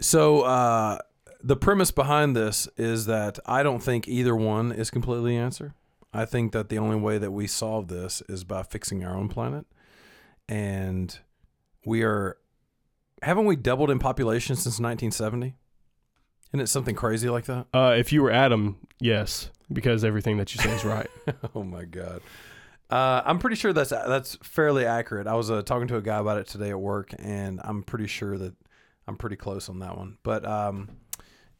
[0.00, 0.98] So uh,
[1.42, 5.74] the premise behind this is that I don't think either one is completely the answer.
[6.12, 9.28] I think that the only way that we solve this is by fixing our own
[9.28, 9.66] planet,
[10.48, 11.18] and
[11.84, 12.38] we are
[13.22, 15.56] haven't we doubled in population since 1970?
[16.50, 17.66] Isn't it something crazy like that?
[17.74, 21.08] Uh, if you were Adam, yes, because everything that you say is right.
[21.54, 22.20] oh my god.
[22.90, 25.26] Uh, I'm pretty sure that's that's fairly accurate.
[25.26, 28.06] I was uh, talking to a guy about it today at work, and I'm pretty
[28.06, 28.54] sure that
[29.08, 30.18] I'm pretty close on that one.
[30.22, 30.90] But um,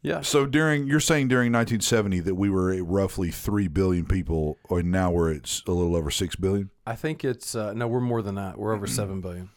[0.01, 4.59] yeah, So during you're saying during 1970 that we were at roughly three billion people,
[4.69, 6.69] and now we're at a little over six billion.
[6.85, 8.57] I think it's uh, no, we're more than that.
[8.57, 9.49] We're over seven billion.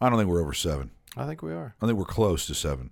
[0.00, 0.90] I don't think we're over seven.
[1.16, 1.74] I think we are.
[1.80, 2.90] I think we're close to seven.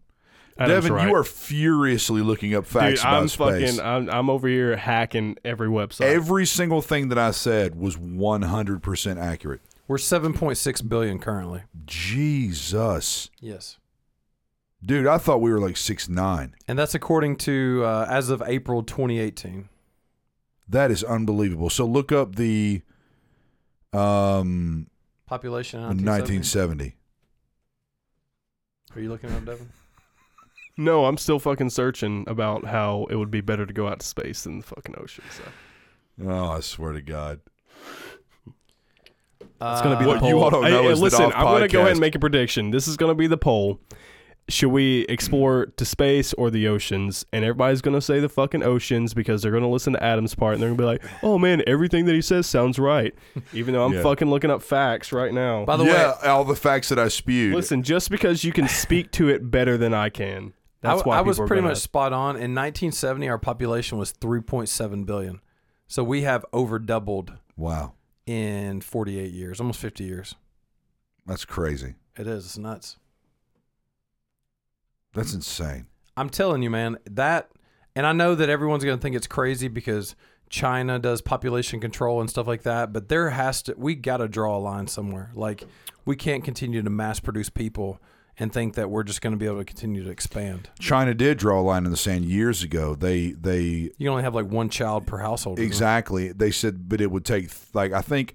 [0.58, 1.08] Adam's Devin, right.
[1.08, 3.76] you are furiously looking up Dude, facts about I'm space.
[3.76, 3.80] fucking.
[3.80, 6.02] I'm, I'm over here hacking every website.
[6.02, 9.60] Every single thing that I said was 100% accurate.
[9.88, 11.62] We're seven point six billion currently.
[11.84, 13.30] Jesus.
[13.40, 13.78] Yes,
[14.84, 16.54] Dude, I thought we were like six nine.
[16.68, 19.68] and that's according to uh, as of April 2018.
[20.68, 21.70] That is unbelievable.
[21.70, 22.82] So look up the
[23.92, 24.86] um
[25.26, 26.94] Population in 1970.
[26.94, 26.96] 1970.
[28.94, 29.68] Are you looking it up, Devin?
[30.76, 34.06] no, I'm still fucking searching about how it would be better to go out to
[34.06, 35.24] space than the fucking ocean.
[35.30, 35.42] So
[36.28, 37.40] Oh, I swear to God.
[39.64, 40.28] It's gonna be What the poll.
[40.28, 41.90] you ought to Hey, know hey, is that listen, off I'm gonna go ahead podcast-
[41.92, 42.70] and make a prediction.
[42.70, 43.80] This is gonna be the poll.
[44.48, 47.24] Should we explore to space or the oceans?
[47.32, 50.62] And everybody's gonna say the fucking oceans because they're gonna listen to Adam's part and
[50.62, 53.14] they're gonna be like, "Oh man, everything that he says sounds right,"
[53.52, 54.02] even though I'm Yeah.
[54.02, 55.64] fucking looking up facts right now.
[55.64, 57.54] By the yeah, way, all the facts that I spewed.
[57.54, 61.18] Listen, just because you can speak to it better than I can, that's I, why
[61.18, 62.34] I was people are pretty gonna- much spot on.
[62.36, 65.40] In 1970, our population was 3.7 billion.
[65.86, 67.92] So we have over doubled wow.
[68.26, 70.34] in 48 years, almost 50 years.
[71.26, 71.94] That's crazy.
[72.18, 72.44] It is.
[72.44, 72.96] It's nuts.
[75.14, 75.86] That's insane.
[76.16, 77.50] I'm telling you, man, that,
[77.94, 80.14] and I know that everyone's going to think it's crazy because
[80.50, 84.28] China does population control and stuff like that, but there has to, we got to
[84.28, 85.30] draw a line somewhere.
[85.34, 85.64] Like,
[86.04, 88.00] we can't continue to mass produce people
[88.38, 90.70] and think that we're just going to be able to continue to expand.
[90.78, 92.94] China did draw a line in the sand years ago.
[92.94, 95.58] They they You only have like one child per household.
[95.58, 96.32] Exactly.
[96.32, 98.34] They said, but it would take like I think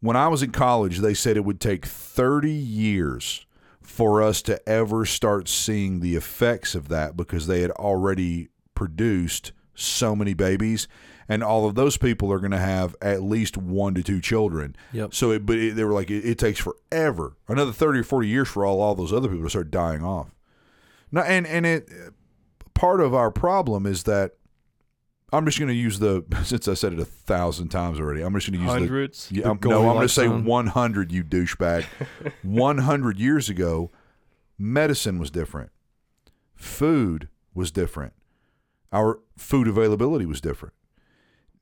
[0.00, 3.44] when I was in college, they said it would take thirty years
[3.84, 9.52] for us to ever start seeing the effects of that because they had already produced
[9.74, 10.88] so many babies,
[11.28, 14.74] and all of those people are going to have at least one to two children.
[14.92, 15.14] Yep.
[15.14, 18.28] So, it, but it, they were like, it, it takes forever, another thirty or forty
[18.28, 20.34] years for all all those other people to start dying off.
[21.12, 21.88] Now, and and it
[22.74, 24.32] part of our problem is that
[25.32, 28.22] I'm just going to use the since I said it a thousand times already.
[28.22, 29.28] I'm just going to use hundreds.
[29.28, 29.88] the yeah, I'm- no.
[29.88, 31.12] I'm going to say 100.
[31.12, 31.84] You douchebag.
[32.42, 33.90] 100 years ago,
[34.58, 35.70] medicine was different.
[36.54, 38.12] Food was different.
[38.92, 40.74] Our food availability was different.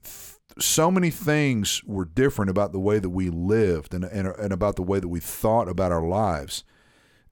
[0.05, 4.53] Th- So many things were different about the way that we lived and, and, and
[4.53, 6.63] about the way that we thought about our lives.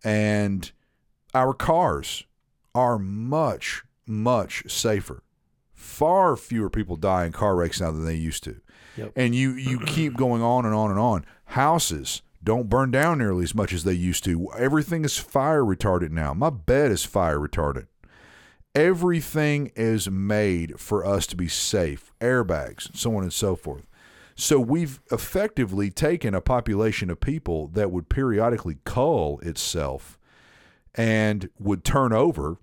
[0.03, 0.71] And
[1.35, 2.25] our cars
[2.75, 5.23] are much, much safer.
[5.81, 8.61] Far fewer people die in car wrecks now than they used to.
[8.97, 9.13] Yep.
[9.17, 11.25] And you you keep going on and on and on.
[11.47, 14.51] Houses don't burn down nearly as much as they used to.
[14.59, 16.35] Everything is fire retardant now.
[16.35, 17.87] My bed is fire retardant.
[18.75, 23.87] Everything is made for us to be safe, airbags, so on and so forth.
[24.37, 30.19] So we've effectively taken a population of people that would periodically cull itself
[30.95, 32.59] and would turn over,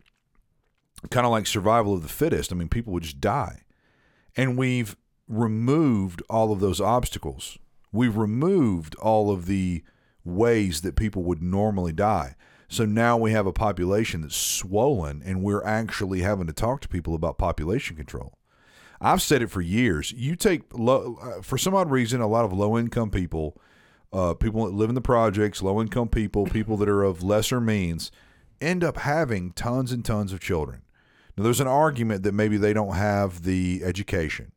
[1.10, 2.52] kind of like survival of the fittest.
[2.52, 3.64] I mean, people would just die.
[4.36, 4.96] And we've
[5.28, 7.58] removed all of those obstacles.
[7.92, 9.84] We've removed all of the
[10.24, 12.36] ways that people would normally die.
[12.70, 16.90] So now we have a population that's swollen, and we're actually having to talk to
[16.90, 18.34] people about population control.
[19.00, 20.12] I've said it for years.
[20.12, 23.58] You take low, uh, for some odd reason, a lot of low income people,
[24.12, 27.62] uh, people that live in the projects, low income people, people that are of lesser
[27.62, 28.12] means,
[28.60, 30.82] end up having tons and tons of children.
[31.38, 34.52] Now, there's an argument that maybe they don't have the education,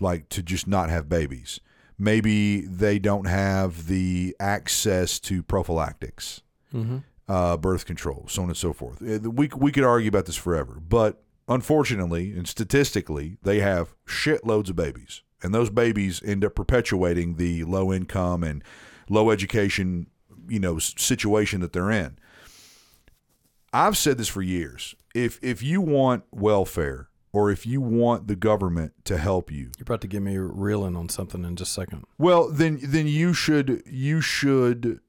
[0.00, 1.60] like to just not have babies.
[1.98, 6.42] Maybe they don't have the access to prophylactics
[6.74, 6.98] Mm-hmm.
[7.28, 9.02] uh, birth control, so on and so forth.
[9.02, 14.70] Uh, We, we could argue about this forever, but unfortunately and statistically, they have shitloads
[14.70, 15.22] of babies.
[15.42, 18.62] And those babies end up perpetuating the low income and
[19.08, 20.06] low education,
[20.48, 22.18] you know, situation that they're in.
[23.72, 24.94] I've said this for years.
[25.14, 29.82] If if you want welfare or if you want the government to help you, You're
[29.82, 32.04] about to get me reeling on something in just a second.
[32.18, 35.00] well, then then you should you should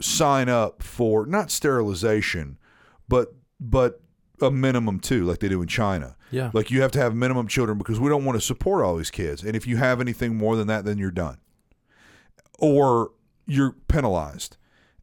[0.00, 2.58] sign up for not sterilization,
[3.08, 4.00] but but
[4.40, 6.16] a minimum too, like they do in China.
[6.30, 6.50] Yeah.
[6.54, 9.10] Like you have to have minimum children because we don't want to support all these
[9.10, 9.42] kids.
[9.42, 11.38] And if you have anything more than that, then you're done.
[12.58, 13.12] Or
[13.46, 14.56] you're penalized.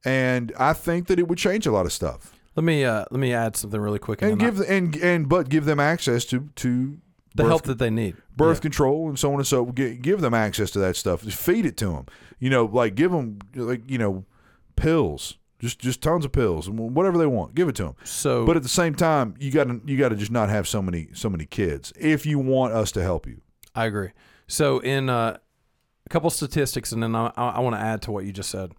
[0.06, 2.34] And I think that it would change a lot of stuff.
[2.58, 4.22] Let me uh, let me add something really quick.
[4.22, 6.98] And I- give the, and and but give them access to to
[7.36, 8.18] the help that they need.
[8.36, 8.62] birth Yeah.
[8.64, 11.68] control and so on and so give, give them access to that stuff just feed
[11.68, 12.06] it to them
[12.40, 14.26] you know like give them like you know
[14.76, 18.44] pills just just tons of pills and whatever they want give it to them So,
[18.46, 20.82] but at the same time you got to you got to just not have so
[20.82, 23.42] many so many kids if you want us to help you
[23.76, 24.10] I agree.
[24.48, 25.38] So, in uh,
[26.06, 28.50] a couple statistics, and then I, I, I want to add to what you just
[28.50, 28.72] said.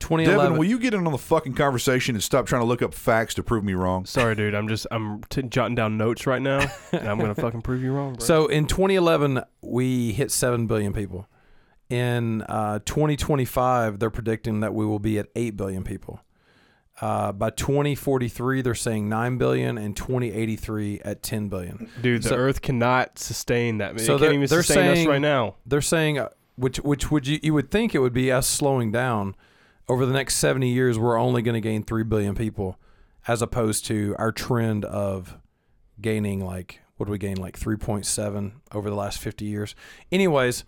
[0.00, 0.44] 2011.
[0.52, 2.94] Devin, will you get in on the fucking conversation and stop trying to look up
[2.94, 4.06] facts to prove me wrong?
[4.06, 4.54] Sorry, dude.
[4.54, 6.60] I'm just I'm t- jotting down notes right now,
[6.92, 8.24] and I'm gonna fucking prove you wrong, bro.
[8.24, 11.26] So in 2011, we hit 7 billion people.
[11.90, 16.20] In uh, 2025, they're predicting that we will be at 8 billion people.
[17.00, 21.88] Uh, by 2043, they're saying 9 billion, and 2083 at 10 billion.
[22.02, 23.98] dude, the so- Earth cannot sustain that.
[24.00, 25.54] So it can't they're- even they're sustain us saying- right now.
[25.64, 28.90] They're saying, uh, which which would you you would think it would be us slowing
[28.90, 29.36] down
[29.88, 30.98] over the next 70 years.
[30.98, 32.78] We're only going to gain 3 billion people,
[33.26, 35.36] as opposed to our trend of
[36.00, 39.74] gaining like what do we gain like 3.7 over the last 50 years.
[40.10, 40.64] Anyways,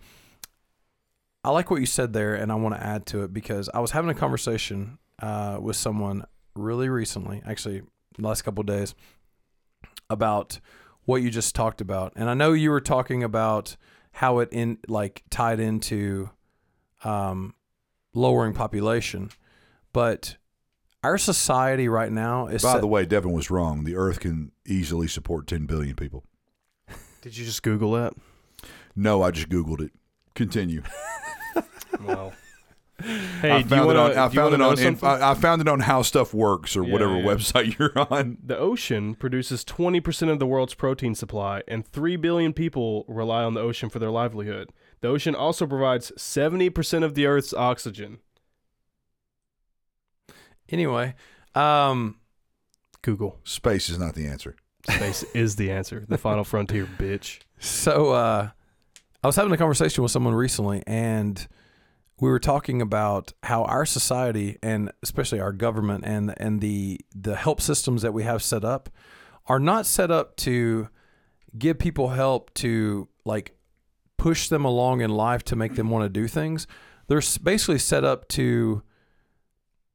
[1.43, 3.79] I like what you said there, and I want to add to it because I
[3.79, 6.23] was having a conversation uh, with someone
[6.55, 7.81] really recently, actually
[8.17, 8.95] last couple days,
[10.09, 10.59] about
[11.03, 13.75] what you just talked about, and I know you were talking about
[14.13, 16.29] how it in like tied into
[17.03, 17.55] um,
[18.13, 19.29] lowering population,
[19.93, 20.37] but
[21.03, 23.83] our society right now is By set- the way, Devin was wrong.
[23.83, 26.23] The Earth can easily support 10 billion people.
[27.21, 28.13] Did you just Google that?
[28.95, 29.91] No, I just Googled it.
[30.35, 30.83] Continue.
[32.05, 32.33] Wow.
[33.41, 34.11] Hey, I do you found want it on.
[34.11, 34.77] I found it on.
[34.77, 35.09] something?
[35.09, 37.25] I, I found it on How Stuff Works or Yeah, whatever yeah.
[37.25, 38.37] website you're on.
[38.45, 43.55] The ocean produces 20% of the world's protein supply, and 3 billion people rely on
[43.55, 44.69] the ocean for their livelihood.
[45.01, 48.19] The ocean also provides 70% of the Earth's oxygen.
[50.69, 51.15] anyway.
[51.53, 52.17] Um,
[53.01, 53.39] Google.
[53.43, 54.55] Space is not the answer.
[54.89, 56.05] Space is the answer.
[56.07, 57.39] The final frontier, bitch.
[57.59, 58.49] So uh,
[59.23, 61.45] I was having a conversation with someone recently, and
[62.19, 67.35] we were talking about how our society and especially our government and and the the
[67.35, 68.89] help systems that we have set up
[69.47, 70.87] are not set up to
[71.57, 73.55] give people help to like
[74.21, 76.67] push them along in life to make them want to do things.
[77.07, 78.83] They're basically set up to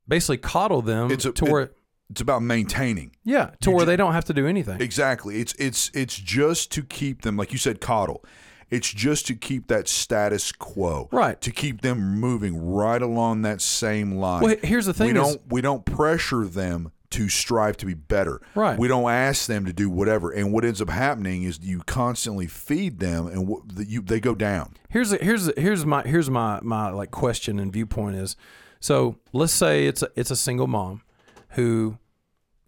[0.08, 1.70] basically coddle them It's a- to it- where
[2.10, 3.12] It's about maintaining.
[3.24, 4.80] yeah to you where ju- they don't have to do anything.
[4.80, 5.40] Exactly.
[5.40, 8.24] It's it's it's just to keep them, like you said, coddle.
[8.68, 11.08] It's just to keep that status quo.
[11.12, 11.40] Right.
[11.40, 14.42] To keep them moving right along that same line.
[14.42, 17.94] Well, here's the thing we is- don't we don't pressure them to strive to be
[17.94, 18.40] better.
[18.54, 18.78] Right.
[18.78, 20.30] We don't ask them to do whatever.
[20.30, 24.20] And what ends up happening is you constantly feed them, and what, the, you they
[24.20, 24.74] go down.
[24.88, 28.36] here's a, here's a, here's my here's my my like question and viewpoint is
[28.80, 31.02] so let's say it's a, it's a single mom
[31.50, 31.98] who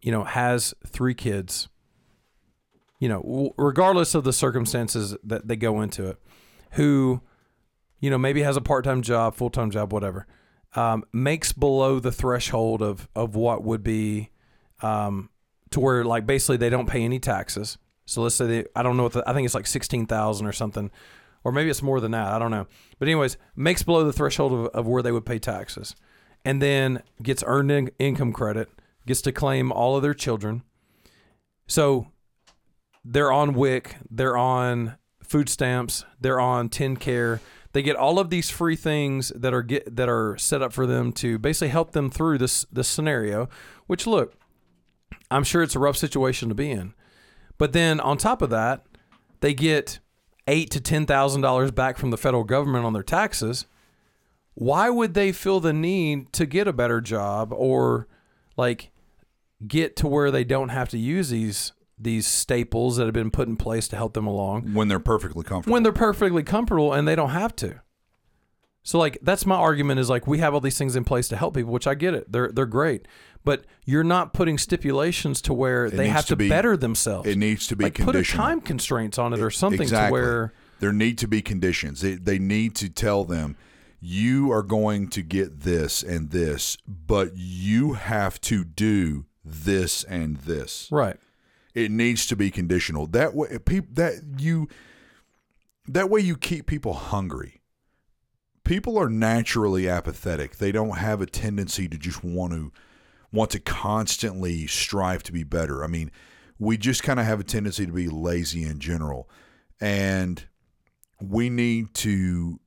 [0.01, 1.69] you know has three kids
[2.99, 6.19] you know w- regardless of the circumstances that they go into it
[6.73, 7.21] who
[8.01, 10.27] you know maybe has a part-time job full-time job whatever
[10.75, 14.31] um, makes below the threshold of of what would be
[14.83, 15.31] um,
[15.71, 17.79] to where like basically they don't pay any taxes.
[18.07, 20.47] So let's say they I don't know what the, I think it's like sixteen thousand
[20.47, 20.91] or something,
[21.45, 22.33] or maybe it's more than that.
[22.33, 22.67] I don't know.
[22.99, 25.95] But anyways, makes below the threshold of, of where they would pay taxes,
[26.45, 28.69] and then gets earned in- income credit,
[29.07, 30.63] gets to claim all of their children.
[31.67, 32.09] So
[33.05, 37.41] they're on WIC, they're on food stamps, they're on TennCare.
[37.73, 40.87] They get all of these free things that are get that are set up for
[40.87, 43.49] them to basically help them through this this scenario.
[43.87, 44.35] Which look,
[45.31, 46.95] I'm sure it's a rough situation to be in,
[47.59, 48.87] but then on top of that,
[49.41, 49.99] they get
[50.47, 53.67] eight to ten thousand dollars back from the federal government on their taxes.
[54.55, 58.09] Why would they feel the need to get a better job or
[58.57, 58.91] like
[59.67, 63.49] get to where they don't have to use these these staples that have been put
[63.49, 65.73] in place to help them along when they're perfectly comfortable.
[65.73, 67.81] when they're perfectly comfortable and they don't have to.
[68.83, 71.37] So like that's my argument is like we have all these things in place to
[71.37, 72.31] help people, which I get it.
[72.33, 73.07] They're they're great.
[73.45, 77.29] But you're not putting stipulations to where they have to to, be- better themselves.
[77.29, 80.21] it needs to be like put a time constraints on it or something exactly.
[80.21, 82.01] to where there need to be conditions.
[82.01, 83.57] They, they need to tell them
[84.01, 90.37] you are going to get this and this, but you have to do this and
[90.39, 90.89] this.
[90.91, 91.17] right.
[91.85, 93.07] It needs to be conditional.
[93.07, 94.69] That way, people that you
[95.87, 97.61] that way you keep people hungry.
[98.65, 100.57] People are naturally apathetic.
[100.57, 102.73] They don't have a tendency to just want to
[103.33, 105.85] want to constantly strive to be better.
[105.85, 106.11] I mean,
[106.59, 109.29] we just kind of have a tendency to be lazy in general.
[109.81, 110.45] And
[111.21, 112.59] we need to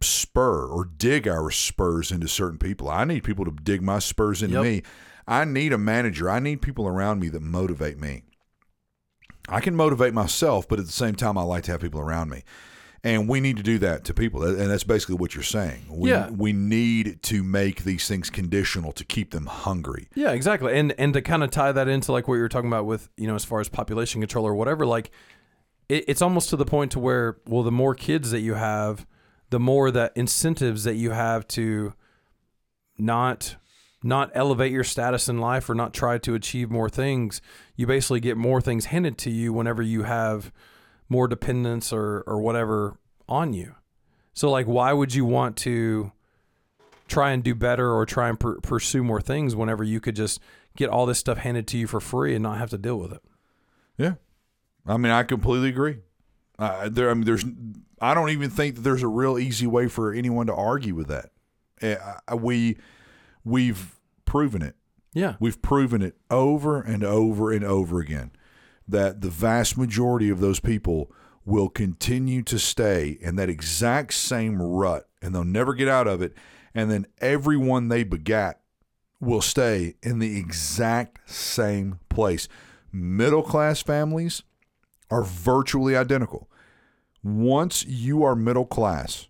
[0.00, 2.88] spur or dig our spurs into certain people.
[2.88, 4.62] I need people to dig my spurs into Yep.
[4.64, 4.82] me.
[5.26, 6.30] I need a manager.
[6.30, 8.22] I need people around me that motivate me.
[9.48, 12.30] I can motivate myself, but at the same time, I like to have people around
[12.30, 12.42] me.
[13.04, 14.42] And we need to do that to people.
[14.42, 15.84] And that's basically what you're saying.
[15.88, 16.28] We, Yeah.
[16.30, 20.08] we need to make these things conditional to keep them hungry.
[20.16, 20.76] Yeah, exactly.
[20.76, 23.08] And and to kind of tie that into like what you were talking about with
[23.16, 25.12] you know as far as population control or whatever, like
[25.88, 29.06] it, it's almost to the point to where well, the more kids that you have,
[29.50, 31.92] the more that incentives that you have to
[32.98, 33.54] not
[34.06, 37.40] not elevate your status in life or not try to achieve more things.
[37.74, 40.52] You basically get more things handed to you whenever you have
[41.08, 42.98] more dependence or or whatever
[43.28, 43.74] on you.
[44.32, 46.12] So like, why would you want to?
[47.08, 50.40] try and do better or try and pur- pursue more things whenever you could just
[50.76, 53.12] get all this stuff handed to you for free and not have to deal with
[53.12, 53.22] it.
[53.96, 54.14] Yeah,
[54.86, 55.98] I mean, I completely agree.
[56.58, 57.44] Uh, there, I mean, there's,
[58.00, 61.08] I don't even think that there's a real easy way for anyone to argue with
[61.08, 61.30] that.
[61.82, 62.78] Uh, we,
[63.44, 63.95] we've
[64.26, 64.76] proven it.
[65.14, 65.36] Yeah.
[65.40, 68.32] We've proven it over and over and over again
[68.86, 71.10] that the vast majority of those people
[71.46, 76.20] will continue to stay in that exact same rut and they'll never get out of
[76.20, 76.34] it.
[76.74, 78.60] And then everyone they begat
[79.20, 82.48] will stay in the exact same place.
[82.92, 84.42] Middle class families
[85.10, 86.50] are virtually identical.
[87.22, 89.28] Once you are middle class,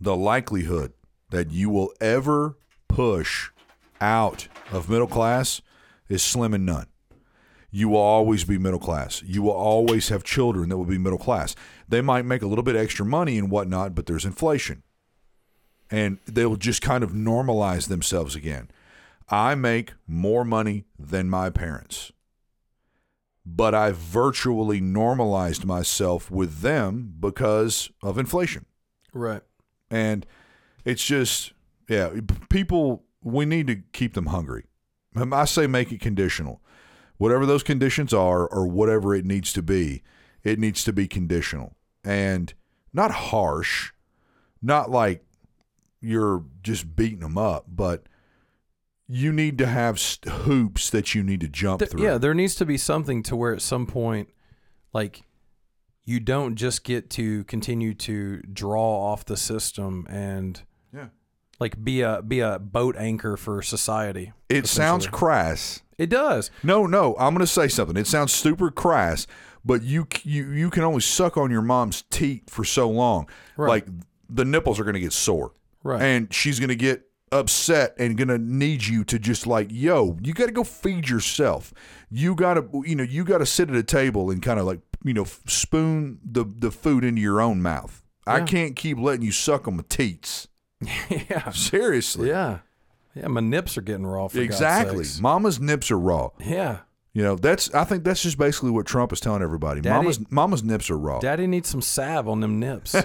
[0.00, 0.92] the likelihood
[1.30, 2.56] that you will ever
[2.88, 3.50] push
[4.00, 5.60] out of middle class
[6.08, 6.86] is slim and none.
[7.70, 9.22] You will always be middle class.
[9.22, 11.54] You will always have children that will be middle class.
[11.88, 14.82] They might make a little bit extra money and whatnot, but there's inflation.
[15.90, 18.70] And they'll just kind of normalize themselves again.
[19.28, 22.12] I make more money than my parents,
[23.44, 28.66] but I virtually normalized myself with them because of inflation.
[29.12, 29.42] Right.
[29.90, 30.24] And
[30.84, 31.52] it's just,
[31.88, 32.10] yeah,
[32.48, 34.66] people, we need to keep them hungry.
[35.16, 36.62] I say make it conditional.
[37.16, 40.02] Whatever those conditions are, or whatever it needs to be,
[40.44, 41.74] it needs to be conditional
[42.04, 42.54] and
[42.92, 43.92] not harsh,
[44.62, 45.24] not like
[46.00, 48.04] you're just beating them up, but
[49.08, 52.04] you need to have st- hoops that you need to jump Th- through.
[52.04, 54.28] yeah, there needs to be something to where at some point,
[54.92, 55.22] like,
[56.04, 60.62] you don't just get to continue to draw off the system and.
[61.58, 64.32] Like be a be a boat anchor for society.
[64.48, 65.82] It sounds crass.
[65.98, 66.50] It does.
[66.62, 67.96] No, no, I'm going to say something.
[67.96, 69.26] It sounds super crass,
[69.64, 73.28] but you you you can only suck on your mom's teat for so long.
[73.56, 73.68] Right.
[73.68, 73.86] Like
[74.28, 75.52] the nipples are going to get sore.
[75.82, 76.02] Right.
[76.02, 80.18] And she's going to get upset and going to need you to just like, "Yo,
[80.22, 81.72] you got to go feed yourself.
[82.10, 84.66] You got to you know, you got to sit at a table and kind of
[84.66, 88.02] like, you know, spoon the the food into your own mouth.
[88.28, 90.48] I can't keep letting you suck on my teats.
[91.10, 91.50] yeah.
[91.50, 92.28] Seriously.
[92.28, 92.58] Yeah.
[93.14, 95.04] Yeah, my nips are getting raw for God's Exactly.
[95.04, 95.20] sakes.
[95.20, 96.30] Mama's nips are raw.
[96.38, 96.80] Yeah.
[97.14, 99.80] You know, that's I think that's just basically what Trump is telling everybody.
[99.80, 101.18] Daddy- mama's mama's nips are raw.
[101.18, 102.94] Daddy needs some salve on them nips.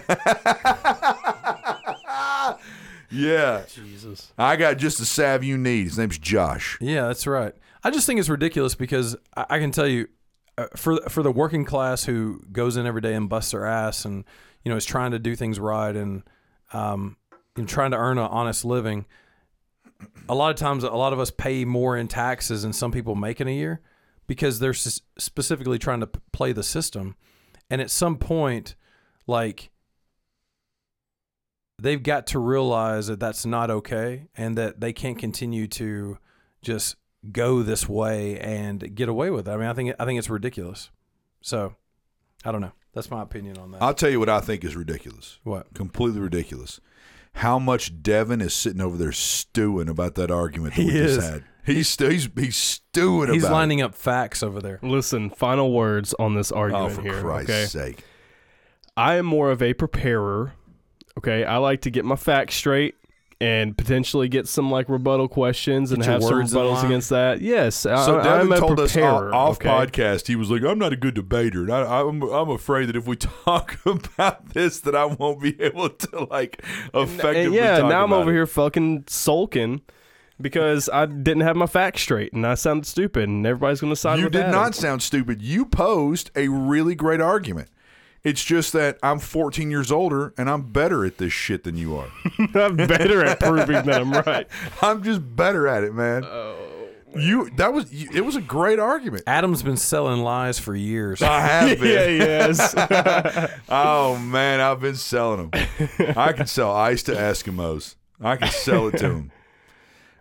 [3.13, 3.63] Yeah.
[3.67, 4.32] Jesus.
[4.38, 5.84] I got just the salve you need.
[5.84, 6.78] His name's Josh.
[6.80, 7.53] Yeah, that's right.
[7.84, 10.07] I just think it's ridiculous because I, I can tell you,
[10.57, 14.05] uh, for for the working class who goes in every day and busts their ass
[14.05, 14.24] and
[14.63, 16.24] you know is trying to do things right and
[16.74, 17.17] um
[17.56, 19.06] and trying to earn an honest living.
[20.30, 23.16] A lot of times, a lot of us pay more in taxes than some people
[23.16, 23.82] make in a year
[24.28, 27.16] because they're s- specifically trying to p- play the system.
[27.70, 28.76] And at some point,
[29.28, 29.70] like
[31.80, 36.18] they've got to realize that that's not okay and that they can't continue to
[36.62, 36.95] just
[37.32, 39.52] go this way and get away with it.
[39.52, 40.89] I mean, I think I think it's ridiculous.
[41.41, 41.76] So,
[42.45, 42.72] I don't know.
[42.93, 43.82] That's my opinion on that.
[43.82, 45.39] I'll tell you what I think is ridiculous.
[45.43, 45.74] what?
[45.74, 46.80] Completely ridiculous.
[47.36, 51.21] How much Devin is sitting over there stewing about that argument that He we just
[51.32, 51.43] had.
[51.65, 54.79] He's stu- he's he's stewing He's about lining up facts over there.
[54.82, 56.57] Listen, final words on this it.
[56.57, 57.21] argument Oh, for here.
[57.21, 57.65] Christ's okay.
[57.65, 58.03] sake!
[58.97, 60.53] I am more of a preparer.
[61.17, 61.43] Okay.
[61.43, 62.95] I like to get my facts straight
[63.41, 67.41] and potentially get some like rebuttal questions and Get your have some rebuttals against that.
[67.41, 67.85] Yes.
[67.85, 69.33] I, So Devin I'm a told us preparer.
[69.33, 69.69] off, off okay?
[69.69, 70.27] podcast.
[70.27, 73.07] He was like, "I'm not a good debater, and I, I'm I'm afraid that if
[73.07, 73.15] we
[73.45, 76.63] talk about this, that I won't be able to like
[76.93, 78.33] effectively." And yeah, talk now I'm over it.
[78.33, 79.81] here fucking sulking
[80.39, 83.95] because I didn't have my facts straight and I sounded stupid and everybody's going to
[83.95, 84.51] side You did Adam.
[84.51, 85.41] not sound stupid.
[85.41, 87.69] You posed a really great argument.
[88.24, 91.95] It's just that I'm 14 years older and I'm better at this shit than you
[91.97, 92.07] are.
[92.55, 94.47] I'm better at proving that I'm right.
[94.82, 96.24] I'm just better at it, man.
[96.26, 96.55] Oh,
[97.15, 99.24] you that was you, it was a great argument.
[99.28, 101.22] Adam's been selling lies for years.
[101.22, 102.17] I have been.
[102.19, 102.74] yeah, yes.
[103.67, 105.67] Oh man, I've been selling them.
[106.15, 107.95] I can sell ice to Eskimos.
[108.22, 109.32] I can sell it to them.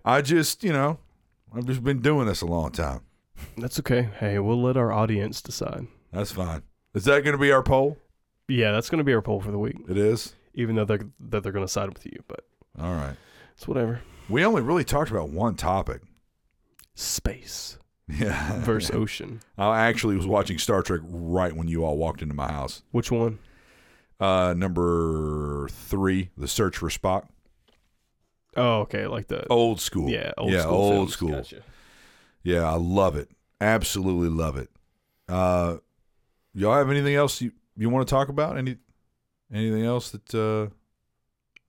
[0.04, 0.98] I just, you know,
[1.54, 3.02] I've just been doing this a long time.
[3.58, 4.08] That's okay.
[4.18, 5.86] Hey, we'll let our audience decide.
[6.12, 6.62] That's fine.
[6.94, 7.98] Is that going to be our poll?
[8.48, 10.34] Yeah, that's going to be our poll for the week, It is.
[10.54, 12.40] even though they're, that they're going to side with you, but
[12.80, 13.14] All right.
[13.56, 14.00] it's whatever.
[14.28, 16.02] We only really talked about one topic.
[16.94, 17.78] Space
[18.08, 18.58] Yeah.
[18.62, 19.40] versus ocean.
[19.56, 22.82] I actually was watching Star Trek right when you all walked into my house.
[22.90, 23.38] Which one?
[24.18, 27.26] Uh, number three, The Search for Spock.
[28.56, 30.10] Oh, okay, like the Old school.
[30.10, 30.74] yeah, old yeah, school.
[30.74, 31.12] old films.
[31.12, 31.30] school.
[31.30, 31.62] Gotcha.
[32.42, 33.28] Yeah, I love it.
[33.60, 34.68] Absolutely love it.
[35.28, 35.76] Uh,
[36.54, 38.56] y'all have anything else you, you want to talk about?
[38.58, 38.76] Any
[39.52, 40.72] anything else that uh,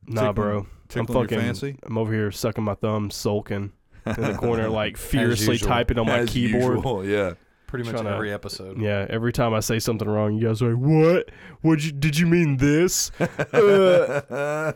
[0.07, 0.65] Nah, tickling- bro.
[0.93, 1.39] I'm fucking.
[1.39, 1.77] fancy?
[1.83, 3.71] I'm over here sucking my thumb, sulking
[4.05, 5.69] in the corner, like furiously usual.
[5.69, 6.75] typing on my As keyboard.
[6.77, 7.33] usual, yeah.
[7.67, 8.81] Pretty much Tryna- every episode.
[8.81, 11.29] Yeah, every time I say something wrong, you guys are like, "What?
[11.61, 11.81] What?
[11.85, 13.09] You, did you mean this?"
[13.53, 14.73] Uh,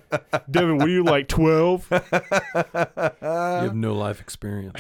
[0.50, 1.86] Devin, what are you like, twelve?
[1.92, 2.00] You
[3.22, 4.80] have no life experience.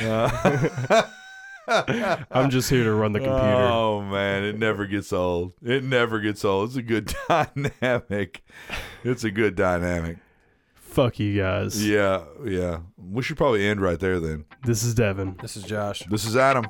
[1.67, 3.37] I'm just here to run the computer.
[3.43, 5.53] Oh man, it never gets old.
[5.63, 6.69] It never gets old.
[6.69, 8.43] It's a good dynamic.
[9.03, 10.17] It's a good dynamic.
[10.75, 11.85] Fuck you guys.
[11.85, 12.79] Yeah, yeah.
[12.97, 14.45] We should probably end right there then.
[14.63, 15.37] This is Devin.
[15.41, 16.03] This is Josh.
[16.09, 16.65] This is Adam.